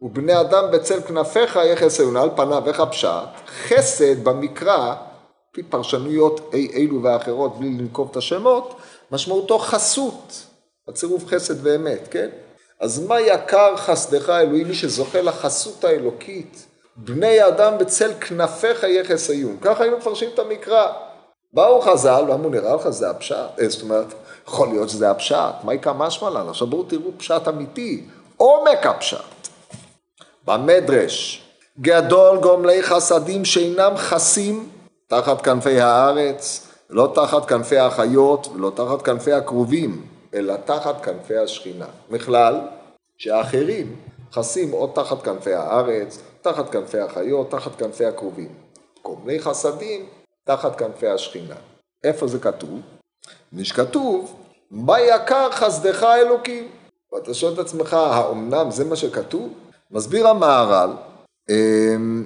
ובני 0.00 0.40
אדם 0.40 0.64
בצל 0.72 1.00
כנפיך 1.00 1.58
יחסיון, 1.72 2.16
על 2.16 2.30
פניו 2.36 2.62
איך 2.66 2.80
הפשט? 2.80 3.28
חסד 3.46 4.24
במקרא, 4.24 4.94
לפי 5.50 5.62
פרשנויות 5.62 6.50
אילו 6.52 7.02
ואחרות, 7.02 7.58
בלי 7.58 7.68
לנקוב 7.68 8.08
את 8.10 8.16
השמות, 8.16 8.74
משמעותו 9.10 9.58
חסות, 9.58 10.46
הצירוף 10.88 11.26
חסד 11.26 11.66
ואמת, 11.66 12.08
כן? 12.10 12.28
אז 12.84 13.06
מה 13.06 13.20
יקר 13.20 13.76
חסדך 13.76 14.30
אלוהים, 14.30 14.68
מי 14.68 14.74
שזוכה 14.74 15.22
לחסות 15.22 15.84
האלוקית, 15.84 16.66
בני 16.96 17.48
אדם 17.48 17.78
בצל 17.78 18.12
כנפיך 18.20 18.82
יחסיון, 18.82 19.56
ככה 19.60 19.82
היינו 19.82 19.98
מפרשים 19.98 20.28
את 20.34 20.38
המקרא. 20.38 20.92
באו 21.52 21.80
חז"ל 21.80 22.24
ואמרו, 22.28 22.50
נראה 22.50 22.74
לך 22.74 22.88
זה 22.88 23.10
הפשט? 23.10 23.36
אה, 23.60 23.68
זאת 23.68 23.82
אומרת, 23.82 24.14
יכול 24.48 24.68
להיות 24.68 24.88
שזה 24.88 25.10
הפשט, 25.10 25.54
מה 25.64 25.74
יקרה 25.74 25.92
משמע 25.92 26.30
לנו? 26.30 26.50
עכשיו 26.50 26.66
בואו 26.66 26.82
תראו 26.82 27.10
פשט 27.16 27.48
אמיתי, 27.48 28.04
עומק 28.36 28.86
הפשט. 28.86 29.48
במדרש, 30.44 31.44
גדול 31.80 32.38
גומלי 32.38 32.82
חסדים 32.82 33.44
שאינם 33.44 33.92
חסים 33.96 34.68
תחת 35.08 35.42
כנפי 35.42 35.80
הארץ, 35.80 36.66
לא 36.90 37.12
תחת 37.14 37.44
כנפי 37.44 37.78
החיות 37.78 38.46
ולא 38.54 38.72
תחת 38.74 39.02
כנפי 39.02 39.32
הקרובים, 39.32 40.13
אלא 40.34 40.54
תחת 40.64 41.04
כנפי 41.04 41.36
השכינה. 41.36 41.86
בכלל, 42.10 42.60
שהאחרים 43.18 43.96
חסים 44.32 44.72
או 44.72 44.86
תחת 44.86 45.22
כנפי 45.22 45.52
הארץ, 45.52 46.18
תחת 46.42 46.70
כנפי 46.70 46.98
החיות, 46.98 47.50
תחת 47.50 47.76
כנפי 47.76 48.04
הקרובים. 48.04 48.48
גומלי 49.02 49.40
חסדים 49.40 50.06
תחת 50.44 50.76
כנפי 50.76 51.08
השכינה. 51.08 51.54
איפה 52.04 52.26
זה 52.26 52.38
כתוב? 52.38 52.80
מי 53.52 53.64
שכתוב, 53.64 54.44
יקר 54.98 55.52
חסדך 55.52 56.02
אלוקים? 56.02 56.68
ואתה 57.12 57.34
שואל 57.34 57.52
את 57.54 57.58
עצמך, 57.58 57.94
האומנם 57.94 58.70
זה 58.70 58.84
מה 58.84 58.96
שכתוב? 58.96 59.52
מסביר 59.90 60.28
המהר"ל, 60.28 60.90
אמ, 61.50 62.24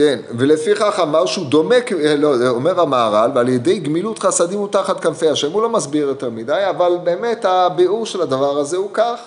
כן, 0.00 0.20
ולפיכך 0.38 1.00
אמר 1.02 1.26
שהוא 1.26 1.46
דומה, 1.46 1.74
לא, 2.18 2.48
אומר 2.48 2.80
המהר"ל, 2.80 3.30
ועל 3.34 3.48
ידי 3.48 3.78
גמילות 3.78 4.18
חסדים 4.18 4.58
הוא 4.58 4.68
תחת 4.68 5.00
כנפי 5.00 5.28
השם, 5.28 5.52
הוא 5.52 5.62
לא 5.62 5.68
מסביר 5.68 6.08
יותר 6.08 6.30
מדי, 6.30 6.66
אבל 6.70 6.98
באמת 7.04 7.44
הביאור 7.44 8.06
של 8.06 8.22
הדבר 8.22 8.58
הזה 8.58 8.76
הוא 8.76 8.90
כך. 8.92 9.20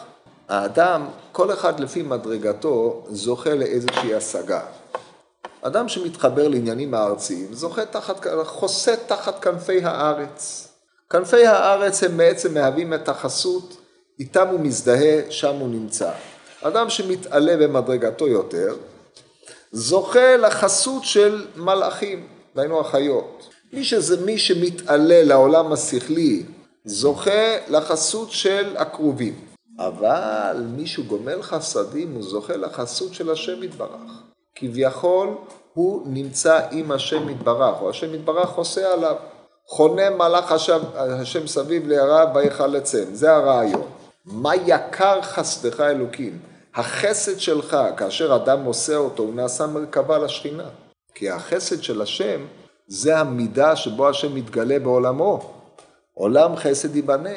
האדם, 0.50 1.06
כל 1.32 1.54
אחד 1.54 1.80
לפי 1.80 2.02
מדרגתו, 2.02 3.04
זוכה 3.10 3.54
לאיזושהי 3.54 4.16
השגה. 4.16 4.60
אדם 5.62 5.88
שמתחבר 5.88 6.47
לעניינים 6.47 6.93
הארציים, 6.93 7.47
זוכה 7.52 7.86
תחת, 7.86 8.26
חוסה 8.43 8.95
תחת 9.08 9.39
כנפי 9.39 9.84
הארץ. 9.84 10.68
כנפי 11.10 11.45
הארץ 11.45 12.04
הם 12.04 12.18
בעצם 12.18 12.54
מהווים 12.54 12.93
את 12.93 13.10
החסות, 13.10 13.78
איתם 14.20 14.47
הוא 14.47 14.60
מזדהה, 14.60 15.20
שם 15.30 15.56
הוא 15.56 15.70
נמצא. 15.70 16.12
אדם 16.62 16.89
שמתעלה 16.89 17.58
במדרגתו 17.58 18.28
יותר, 18.28 18.76
זוכה 19.76 20.38
לחסות 20.38 21.03
של 21.03 21.45
מלאכים, 21.55 22.28
דהיינו 22.55 22.80
החיות. 22.80 23.49
מי 23.74 23.84
שזה 23.84 24.26
מי 24.26 24.38
שמתעלה 24.38 25.24
לעולם 25.24 25.71
השכלי, 25.71 26.43
זוכה 26.86 27.57
לחסות 27.67 28.32
של 28.32 28.78
הקרובים. 28.78 29.34
אבל 29.80 30.63
מי 30.76 30.88
שהוא 30.88 31.05
גומל 31.05 31.41
חסדים, 31.41 32.13
הוא 32.13 32.24
זוכה 32.24 32.57
לחסות 32.57 33.13
של 33.13 33.32
השם 33.32 33.63
יתברך. 33.63 34.21
כביכול, 34.55 35.30
הוא 35.74 36.01
נמצא 36.05 36.59
עם 36.71 36.91
השם 36.91 37.30
יתברך, 37.30 37.82
או 37.82 37.89
השם 37.89 38.13
יתברך 38.15 38.49
חוסה 38.49 38.93
עליו. 38.93 39.15
חונה 39.67 40.09
מלאך 40.09 40.51
השם, 40.51 40.80
השם 40.95 41.47
סביב 41.47 41.88
לירה 41.88 42.26
ויחלצם, 42.36 43.03
זה 43.13 43.36
הרעיון. 43.36 43.88
מה 44.26 44.55
יקר 44.55 45.21
חסדך 45.21 45.80
אלוקים? 45.80 46.53
החסד 46.76 47.39
שלך, 47.39 47.78
כאשר 47.97 48.36
אדם 48.36 48.63
עושה 48.63 48.95
אותו, 48.95 49.24
הוא 49.24 49.36
נעשה 49.36 49.67
מרכבה 49.67 50.17
לשכינה. 50.17 50.67
כי 51.15 51.30
החסד 51.30 51.84
של 51.84 52.01
השם 52.01 52.45
זה 52.88 53.17
המידה 53.17 53.76
שבו 53.76 54.09
השם 54.09 54.36
מתגלה 54.36 54.80
בעולמו. 54.80 55.53
עולם 56.13 56.55
חסד 56.55 56.95
ייבנה. 56.95 57.30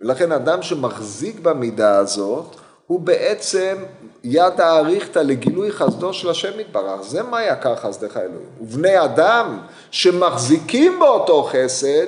ולכן 0.00 0.32
אדם 0.32 0.62
שמחזיק 0.62 1.40
במידה 1.40 1.96
הזאת, 1.96 2.56
הוא 2.86 3.00
בעצם 3.00 3.76
יד 4.24 4.60
האריכתא 4.60 5.18
לגילוי 5.18 5.72
חסדו 5.72 6.12
של 6.12 6.30
השם 6.30 6.60
יתברך. 6.60 7.02
זה 7.02 7.22
מה 7.22 7.44
יקר 7.44 7.76
חסדך 7.76 8.16
אלוהים. 8.16 8.48
ובני 8.60 9.04
אדם 9.04 9.58
שמחזיקים 9.90 10.98
באותו 10.98 11.42
חסד, 11.42 12.06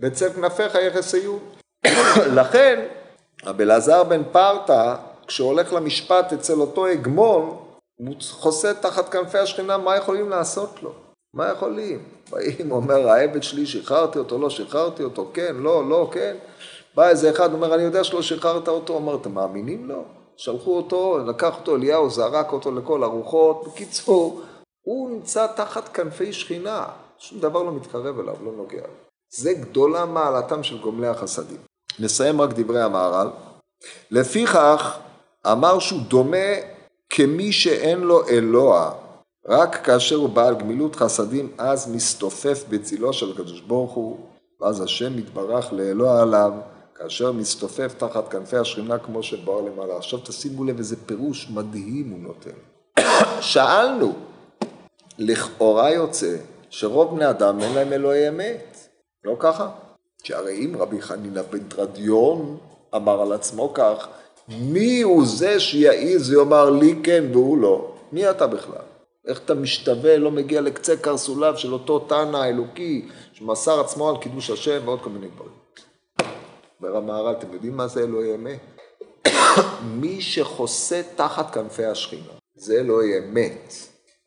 בצל 0.00 0.30
כנפיך 0.32 0.74
יחסיון. 0.74 1.38
לכן, 2.38 2.80
רבי 3.46 3.62
אלעזר 3.62 4.04
בן 4.04 4.22
פרתא, 4.32 4.94
כשהוא 5.30 5.48
הולך 5.48 5.72
למשפט 5.72 6.32
אצל 6.32 6.60
אותו 6.60 6.86
הגמון, 6.86 7.56
הוא 7.96 8.14
חוסה 8.30 8.74
תחת 8.74 9.08
כנפי 9.08 9.38
השכינה, 9.38 9.78
מה 9.78 9.96
יכולים 9.96 10.28
לעשות 10.28 10.82
לו? 10.82 10.92
מה 11.34 11.48
יכולים? 11.48 12.04
באים, 12.30 12.72
אומר, 12.72 13.08
העבד 13.08 13.42
שלי, 13.42 13.66
שחררתי 13.66 14.18
אותו, 14.18 14.38
לא 14.38 14.50
שחררתי 14.50 15.02
אותו, 15.02 15.30
כן, 15.34 15.56
לא, 15.56 15.88
לא, 15.88 16.08
כן. 16.12 16.36
בא 16.94 17.08
איזה 17.08 17.30
אחד, 17.30 17.52
אומר, 17.52 17.74
אני 17.74 17.82
יודע 17.82 18.04
שלא 18.04 18.22
שחררת 18.22 18.68
אותו, 18.68 18.94
אומר, 18.94 19.16
אתם 19.16 19.34
מאמינים 19.34 19.88
לו? 19.88 20.04
שלחו 20.36 20.76
אותו, 20.76 21.18
לקח 21.18 21.58
אותו 21.58 21.76
אליהו, 21.76 22.10
זרק 22.10 22.52
אותו 22.52 22.70
לכל 22.70 23.02
הרוחות. 23.02 23.64
בקיצור, 23.66 24.42
הוא 24.82 25.10
נמצא 25.10 25.46
תחת 25.56 25.88
כנפי 25.88 26.32
שכינה, 26.32 26.84
שום 27.18 27.40
דבר 27.40 27.62
לא 27.62 27.72
מתקרב 27.72 28.18
אליו, 28.18 28.34
לא 28.44 28.52
נוגע. 28.52 28.82
זה 29.32 29.52
גדולה 29.52 30.04
מעלתם 30.04 30.62
של 30.62 30.80
גומלי 30.80 31.06
החסדים. 31.06 31.58
נסיים 31.98 32.40
רק 32.40 32.50
דברי 32.52 32.82
המהר"ל. 32.82 33.28
לפיכך, 34.10 34.98
אמר 35.46 35.78
שהוא 35.78 36.00
דומה 36.00 36.54
כמי 37.10 37.52
שאין 37.52 38.00
לו 38.00 38.28
אלוה, 38.28 38.92
רק 39.48 39.86
כאשר 39.86 40.16
הוא 40.16 40.28
בעל 40.28 40.54
גמילות 40.54 40.96
חסדים, 40.96 41.52
אז 41.58 41.90
מסתופף 41.94 42.64
בצילו 42.68 43.12
של 43.12 43.30
הקדוש 43.30 43.60
ברוך 43.60 43.92
הוא, 43.92 44.18
ואז 44.60 44.80
השם 44.80 45.18
יתברך 45.18 45.72
לאלוה 45.72 46.22
עליו, 46.22 46.52
כאשר 46.94 47.32
מסתופף 47.32 47.94
תחת 47.98 48.28
כנפי 48.28 48.56
השכינה 48.56 48.98
כמו 48.98 49.22
שבאו 49.22 49.68
למעלה. 49.68 49.96
עכשיו 49.96 50.18
תשימו 50.18 50.64
לב 50.64 50.78
איזה 50.78 50.96
פירוש 51.06 51.50
מדהים 51.50 52.10
הוא 52.10 52.18
נותן. 52.18 52.50
שאלנו, 53.52 54.12
לכאורה 55.18 55.90
יוצא 55.90 56.36
שרוב 56.70 57.16
בני 57.16 57.30
אדם 57.30 57.60
אין 57.60 57.74
להם 57.74 57.92
אלוהי 57.92 58.28
אמת, 58.28 58.88
לא 59.24 59.36
ככה? 59.38 59.68
שהרי 60.22 60.64
אם 60.64 60.76
רבי 60.78 61.02
חנינא 61.02 61.42
בן 61.42 61.64
תרדיון 61.68 62.58
אמר 62.94 63.22
על 63.22 63.32
עצמו 63.32 63.74
כך, 63.74 64.08
מי 64.58 65.02
הוא 65.02 65.26
זה 65.26 65.60
שיעז 65.60 66.30
ויאמר 66.30 66.70
לי 66.70 66.94
כן 67.02 67.24
והוא 67.32 67.58
לא? 67.58 67.92
מי 68.12 68.30
אתה 68.30 68.46
בכלל? 68.46 68.82
איך 69.26 69.40
אתה 69.44 69.54
משתווה, 69.54 70.16
לא 70.16 70.30
מגיע 70.30 70.60
לקצה 70.60 70.96
קרסוליו 70.96 71.58
של 71.58 71.72
אותו 71.72 71.98
תנא 71.98 72.36
האלוקי 72.36 73.08
שמסר 73.32 73.80
עצמו 73.80 74.08
על 74.08 74.16
קידוש 74.16 74.50
השם 74.50 74.80
ועוד 74.84 75.00
כל 75.02 75.10
מיני 75.10 75.26
דברים. 75.28 75.52
אומר 76.82 76.96
המהר"ל, 76.96 77.32
אתם 77.32 77.52
יודעים 77.52 77.76
מה 77.76 77.86
זה 77.86 78.02
אלוהי 78.02 78.34
אמת? 78.34 78.60
מי 80.00 80.20
שחוסה 80.20 81.00
תחת 81.16 81.54
כנפי 81.54 81.84
השכינה, 81.84 82.32
זה 82.54 82.74
אלוהי 82.80 83.18
אמת. 83.18 83.74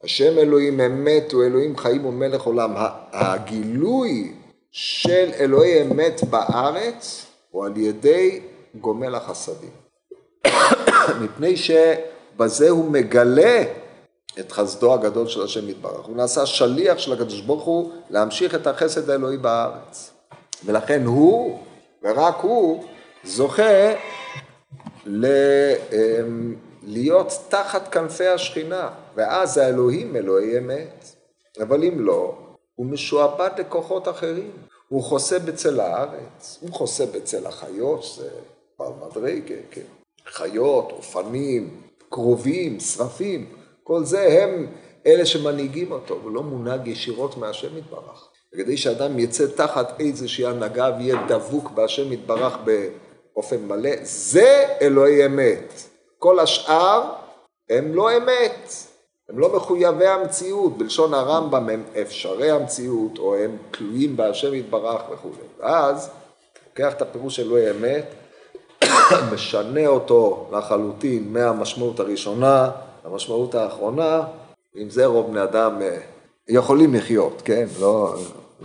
השם 0.04 0.38
אלוהים 0.38 0.82
אמת 0.82 1.32
הוא 1.32 1.44
אלוהים 1.44 1.78
חיים 1.78 2.06
ומלך 2.06 2.42
עולם. 2.42 2.74
הגילוי 3.12 4.34
של 4.72 5.32
אלוהי 5.40 5.82
אמת 5.82 6.24
בארץ 6.24 7.26
הוא 7.50 7.66
על 7.66 7.78
ידי 7.78 8.42
גומל 8.76 9.16
החסדים. 9.16 9.83
מפני 11.22 11.58
שבזה 11.58 12.70
הוא 12.70 12.92
מגלה 12.92 13.64
את 14.40 14.52
חסדו 14.52 14.94
הגדול 14.94 15.28
של 15.28 15.44
השם 15.44 15.70
יתברך. 15.70 16.06
הוא 16.06 16.18
נעשה 16.18 16.46
שליח 16.46 16.98
של 16.98 17.14
הקדוש 17.14 17.42
ברוך 17.42 17.64
הוא 17.64 17.92
להמשיך 18.10 18.56
את 18.56 18.68
החסד 18.68 19.10
האלוהי 19.10 19.38
בארץ. 19.38 20.12
ולכן 20.66 21.06
הוא, 21.06 21.60
ורק 22.04 22.36
הוא, 22.42 22.84
זוכה 23.24 23.94
ל... 25.06 25.26
אמ, 25.92 26.56
להיות 26.84 27.34
תחת 27.50 27.88
כנפי 27.88 28.28
השכינה, 28.28 28.90
ואז 29.16 29.58
האלוהים 29.58 30.16
אלוהי 30.16 30.58
אמת. 30.58 31.06
אבל 31.62 31.84
אם 31.84 32.06
לא, 32.06 32.38
הוא 32.76 32.86
משועבד 32.86 33.50
לכוחות 33.58 34.08
אחרים. 34.08 34.52
הוא 34.90 35.04
חוסה 35.04 35.40
בצל 35.40 35.80
הארץ, 35.80 36.58
הוא 36.62 36.74
חוסה 36.74 37.06
בצל 37.06 37.48
החיות, 37.48 38.04
שזה 38.04 38.30
בר 38.80 38.92
מדרגה, 38.92 39.56
כן. 39.72 40.03
חיות, 40.28 40.92
אופנים, 40.92 41.82
קרובים, 42.10 42.80
שרפים, 42.80 43.46
כל 43.84 44.04
זה 44.04 44.44
הם 44.44 44.68
אלה 45.06 45.26
שמנהיגים 45.26 45.92
אותו, 45.92 46.20
הוא 46.24 46.32
לא 46.32 46.44
מונהג 46.44 46.88
ישירות 46.88 47.38
מהשם 47.38 47.78
יתברך. 47.78 48.30
וכדי 48.54 48.78
שאדם 48.78 49.20
יצא 49.20 49.46
תחת 49.56 50.00
איזושהי 50.00 50.46
הנהגה 50.46 50.92
ויהיה 50.98 51.28
דבוק 51.28 51.72
בהשם 51.72 52.12
יתברך 52.12 52.58
באופן 52.66 53.66
מלא, 53.68 53.92
זה 54.04 54.66
אלוהי 54.82 55.26
אמת. 55.26 55.74
כל 56.20 56.40
השאר 56.40 57.12
הם 57.70 57.96
לא 57.96 58.18
אמת, 58.18 58.74
הם 59.30 59.40
לא 59.40 59.56
מחויבי 59.56 60.08
המציאות, 60.08 60.78
בלשון 60.78 61.14
הרמב"ם 61.14 61.70
הם 61.70 61.84
אפשרי 62.02 62.52
המציאות, 62.52 63.18
או 63.18 63.36
הם 63.36 63.58
תלויים 63.72 64.18
בהשם 64.18 64.54
יתברך 64.54 65.02
וכולי. 65.12 65.36
ואז, 65.60 66.10
לוקח 66.70 66.94
את 66.94 67.02
הפירוש 67.02 67.40
אלוהי 67.40 67.72
אמת, 67.72 68.06
משנה 69.34 69.88
אותו 69.88 70.50
לחלוטין 70.52 71.34
מהמשמעות 71.34 72.00
הראשונה 72.00 72.70
למשמעות 73.06 73.56
האחרונה, 73.56 74.22
עם 74.76 74.90
זה 74.90 75.06
רוב 75.06 75.32
בני 75.32 75.44
אדם 75.44 75.82
אה, 75.82 75.98
יכולים 76.48 76.96
לחיות, 76.96 77.42
כן? 77.46 77.66
לא, 77.80 78.16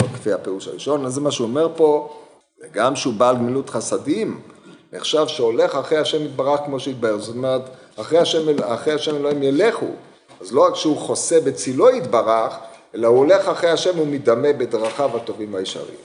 לא 0.02 0.06
כפי 0.14 0.32
הפירוש 0.32 0.68
הראשון, 0.68 1.06
אז 1.06 1.14
זה 1.14 1.20
מה 1.20 1.30
שהוא 1.30 1.48
אומר 1.48 1.68
פה, 1.76 2.16
וגם 2.62 2.96
שהוא 2.96 3.14
בעל 3.14 3.36
גמילות 3.36 3.70
חסדים, 3.70 4.40
נחשב 4.92 5.26
שהולך 5.26 5.74
אחרי 5.74 5.98
השם 5.98 6.24
יתברך 6.24 6.60
כמו 6.60 6.80
שהתבהר, 6.80 7.18
זאת 7.18 7.36
אומרת, 7.36 7.62
אחרי 7.96 8.18
השם, 8.18 8.62
אחרי 8.64 8.92
השם 8.92 9.16
אלוהים 9.16 9.42
ילכו, 9.42 9.86
אז 10.40 10.52
לא 10.52 10.66
רק 10.66 10.74
שהוא 10.74 10.96
חוסה 10.96 11.40
בצילו 11.40 11.90
יתברך, 11.90 12.58
אלא 12.94 13.06
הוא 13.08 13.18
הולך 13.18 13.48
אחרי 13.48 13.70
השם 13.70 13.98
ומדמה 13.98 14.52
בדרכיו 14.52 15.16
הטובים 15.16 15.54
והישרים. 15.54 15.98